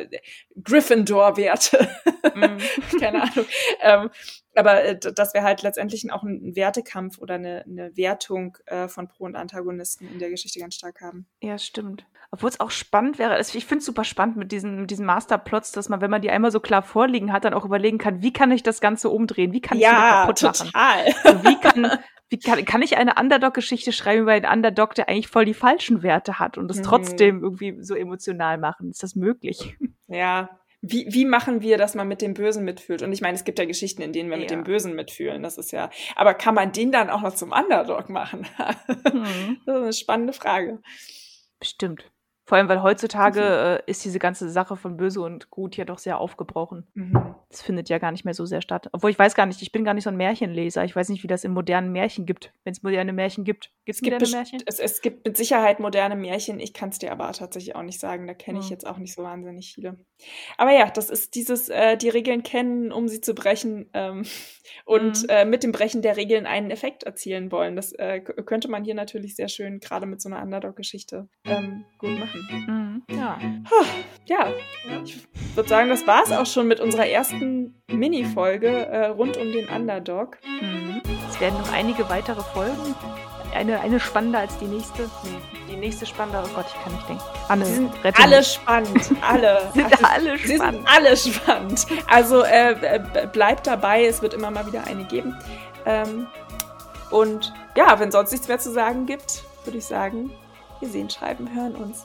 Gryffindor-Werte. 0.65 1.89
Mhm. 2.35 2.59
Keine 3.01 3.23
Ahnung. 3.23 3.47
ähm, 3.81 4.11
aber 4.55 4.85
äh, 4.85 4.99
das 4.99 5.35
wäre 5.35 5.45
halt 5.45 5.63
letztendlich 5.63 6.11
auch 6.13 6.23
ein 6.23 6.55
Wertekampf 6.57 7.19
oder 7.19 7.35
eine, 7.37 7.65
eine 7.67 7.97
Wertung 7.97 8.59
äh, 8.67 8.89
von 8.89 9.09
Pro- 9.09 9.25
und 9.25 9.37
Antagonisten 9.37 10.09
in 10.13 10.19
der 10.19 10.31
Geschichte 10.31 10.59
ganz 10.59 10.75
stark 10.75 11.01
haben. 11.01 11.27
Ja, 11.41 11.59
stimmt. 11.59 12.05
Obwohl 12.31 12.49
es 12.49 12.61
auch 12.61 12.71
spannend 12.71 13.19
wäre, 13.19 13.35
also 13.35 13.57
ich 13.59 13.67
finde 13.67 13.81
es 13.81 13.87
super 13.87 14.05
spannend 14.05 14.37
mit 14.39 14.53
diesen, 14.53 14.81
mit 14.81 14.91
diesen 14.91 15.05
Masterplots, 15.05 15.73
dass 15.73 15.89
man, 15.91 16.01
wenn 16.01 16.11
man 16.11 16.23
die 16.23 16.31
einmal 16.31 16.51
so 16.51 16.61
klar 16.61 16.83
vorliegen 16.83 17.31
hat, 17.33 17.45
dann 17.45 17.53
auch 17.55 17.65
überlegen 17.67 17.99
kann, 17.99 18.23
wie 18.23 18.33
kann 18.33 18.51
ich 18.51 18.63
das 18.63 18.81
Ganze 18.81 19.11
umdrehen? 19.11 19.53
Wie 19.53 19.61
kann 19.61 19.77
ich 19.79 19.85
es 19.85 19.91
wieder 19.91 20.01
kaputt 20.01 20.43
machen? 20.43 20.67
total. 20.69 21.05
Also 21.25 21.45
wie 21.45 21.61
kann, 21.61 21.99
wie 22.33 22.39
kann, 22.39 22.65
kann 22.65 22.83
ich 22.83 22.97
eine 22.97 23.15
Underdog-Geschichte 23.15 23.93
schreiben 23.93 24.23
über 24.23 24.33
einen 24.33 24.47
Underdog, 24.47 24.95
der 24.95 25.09
eigentlich 25.09 25.29
voll 25.29 25.45
die 25.45 25.55
falschen 25.55 26.03
Werte 26.03 26.39
hat 26.39 26.59
und 26.59 26.71
es 26.71 26.79
Mhm. 26.79 26.83
trotzdem 26.83 27.43
irgendwie 27.45 27.77
so 27.83 27.95
emotional 27.95 28.59
machen? 28.59 28.91
Ist 28.91 29.03
das 29.03 29.15
möglich? 29.15 29.77
Ja. 30.09 30.49
Wie, 30.85 31.07
wie 31.11 31.25
machen 31.25 31.61
wir, 31.63 31.79
dass 31.79 31.95
man 31.95 32.09
mit 32.09 32.21
dem 32.23 32.35
Bösen 32.35 32.65
mitfühlt? 32.65 33.03
Und 33.03 33.13
ich 33.13 33.21
meine, 33.21 33.37
es 33.37 33.45
gibt 33.45 33.61
ja 33.61 33.65
Geschichten, 33.67 34.03
in 34.03 34.13
denen 34.13 34.31
wir 34.31 34.37
mit 34.37 34.51
Ja. 34.51 34.57
dem 34.57 34.65
Bösen 34.65 34.95
mitfühlen. 34.97 35.43
Das 35.43 35.57
ist 35.57 35.71
ja. 35.71 35.91
Aber 36.17 36.35
kann 36.35 36.55
man 36.57 36.73
den 36.73 36.91
dann 36.91 37.09
auch 37.09 37.21
noch 37.21 37.35
zum 37.35 37.53
Underdog 37.53 38.09
machen? 38.09 38.47
Hm. 39.13 39.59
das 39.65 39.77
ist 39.77 39.83
eine 39.83 39.93
spannende 39.93 40.33
Frage. 40.33 40.81
Bestimmt. 41.61 42.11
Vor 42.45 42.59
allem, 42.59 42.69
weil 42.69 42.83
heutzutage 42.83 43.83
äh, 43.87 43.91
ist 43.91 44.05
diese 44.05 44.19
ganze 44.19 44.51
Sache 44.51 44.77
von 44.77 44.97
Böse 44.97 45.21
und 45.21 45.51
Gut 45.51 45.77
ja 45.77 45.85
doch 45.85 45.99
sehr 45.99 46.19
aufgebrochen. 46.19 46.89
Mhm. 46.95 47.35
Das 47.49 47.63
findet 47.63 47.89
ja 47.89 47.99
gar 47.99 48.11
nicht 48.11 48.25
mehr 48.25 48.35
so 48.35 48.47
sehr 48.47 48.63
statt. 48.63 48.89
Obwohl 48.93 49.11
ich 49.11 49.19
weiß 49.19 49.35
gar 49.37 49.47
nicht, 49.47 49.63
ich 49.63 49.71
bin 49.71 49.85
gar 49.85 49.95
nicht 49.95 50.05
so 50.05 50.11
ein 50.11 50.17
Märchenleser. 50.17 50.85
Ich 50.85 50.97
weiß 50.97 51.09
nicht, 51.11 51.23
wie 51.23 51.29
das 51.29 51.45
in 51.45 51.53
modernen 51.53 51.93
Märchen 51.93 52.27
gibt. 52.27 52.53
Wenn 52.65 52.73
es 52.73 52.83
moderne 52.83 53.13
Märchen 53.13 53.45
gibt. 53.45 53.71
Gibt 53.85 53.97
es 53.97 54.03
gibt, 54.03 54.13
moderne 54.21 54.37
Märchen? 54.37 54.63
es, 54.67 54.81
es 54.81 55.01
gibt 55.03 55.25
mit 55.25 55.37
Sicherheit 55.37 55.79
moderne 55.79 56.17
Märchen. 56.17 56.59
Ich 56.59 56.75
kann 56.75 56.89
es 56.89 56.99
dir 56.99 57.13
aber 57.13 57.31
tatsächlich 57.33 57.77
auch 57.77 57.83
nicht 57.83 58.01
sagen. 58.01 58.27
Da 58.27 58.35
kenne 58.35 58.59
ich 58.59 58.65
Hm. 58.67 58.71
jetzt 58.73 58.87
auch 58.89 58.99
nicht 58.99 59.15
so 59.15 59.23
wahnsinnig 59.23 59.73
viele. 59.75 59.99
Aber 60.59 60.73
ja, 60.73 60.91
das 60.91 61.11
ist 61.11 61.35
dieses, 61.37 61.69
äh, 61.69 61.97
die 61.97 62.09
Regeln 62.09 62.43
kennen, 62.43 62.91
um 62.91 63.07
sie 63.09 63.21
zu 63.21 63.35
brechen 63.35 63.89
ähm, 63.93 64.25
und 64.85 65.23
Mhm. 65.23 65.29
äh, 65.29 65.45
mit 65.45 65.63
dem 65.63 65.71
Brechen 65.73 66.03
der 66.03 66.17
Regeln 66.17 66.47
einen 66.47 66.71
Effekt 66.73 67.05
erzielen 67.05 67.53
wollen. 67.53 67.77
Das 67.77 67.93
äh, 67.93 68.21
könnte 68.21 68.69
man 68.69 68.83
hier 68.85 68.95
natürlich 68.95 69.37
sehr 69.37 69.49
schön, 69.49 69.79
gerade 69.79 70.07
mit 70.07 70.21
so 70.21 70.29
einer 70.29 70.43
Underdog-Geschichte, 70.43 71.29
ähm, 71.45 71.85
gut 71.99 72.19
machen. 72.19 72.42
Mhm. 72.51 73.03
Ja. 73.11 73.39
Ja, 74.27 74.49
ich 75.05 75.27
würde 75.55 75.69
sagen, 75.69 75.89
das 75.89 76.07
war 76.07 76.23
es 76.23 76.33
auch 76.33 76.47
schon 76.47 76.69
mit 76.69 76.81
unserer 76.81 77.07
ersten 77.07 77.75
Mini-Folge 77.91 78.69
äh, 78.87 79.07
rund 79.07 79.37
um 79.37 79.53
den 79.53 79.69
Underdog. 79.69 80.39
Mhm. 80.61 81.03
Es 81.29 81.41
werden 81.41 81.59
noch 81.59 81.73
einige 81.73 82.09
weitere 82.09 82.41
Folgen. 82.43 82.95
Eine, 83.55 83.81
eine 83.81 84.01
spannender 84.01 84.39
als 84.39 84.57
die 84.59 84.65
nächste. 84.65 85.03
Nee, 85.03 85.73
die 85.73 85.77
nächste 85.77 86.07
spannender. 86.07 86.43
Oh 86.47 86.55
Gott, 86.55 86.65
ich 86.69 86.83
kann 86.83 86.93
nicht 86.95 87.07
denken. 87.09 87.23
Anne, 87.49 87.65
Sie 87.67 87.75
sind 87.75 88.05
rette 88.05 88.23
alle 88.23 88.43
spannend, 88.43 89.11
alle. 89.21 89.71
Sind 89.75 89.93
Also, 89.93 90.07
alle 90.07 90.39
Sie 90.39 90.55
spannend. 90.57 90.89
sind 90.89 90.97
alle 90.97 91.17
spannend. 91.17 91.87
Also 92.09 92.43
äh, 92.45 92.73
äh, 92.73 93.27
bleibt 93.31 93.67
dabei, 93.67 94.07
es 94.07 94.23
wird 94.23 94.33
immer 94.33 94.51
mal 94.51 94.67
wieder 94.67 94.85
eine 94.87 95.05
geben. 95.05 95.37
Ähm, 95.85 96.29
und 97.11 97.53
ja, 97.77 97.99
wenn 98.01 98.11
sonst 98.11 98.33
nichts 98.33 98.49
mehr 98.49 98.59
zu 98.59 98.73
sagen 98.73 99.05
gibt, 99.05 99.45
würde 99.65 99.77
ich 99.79 99.85
sagen, 99.85 100.31
wir 100.81 100.89
sehen, 100.89 101.11
schreiben, 101.11 101.51
hören 101.55 101.75
uns. 101.75 102.05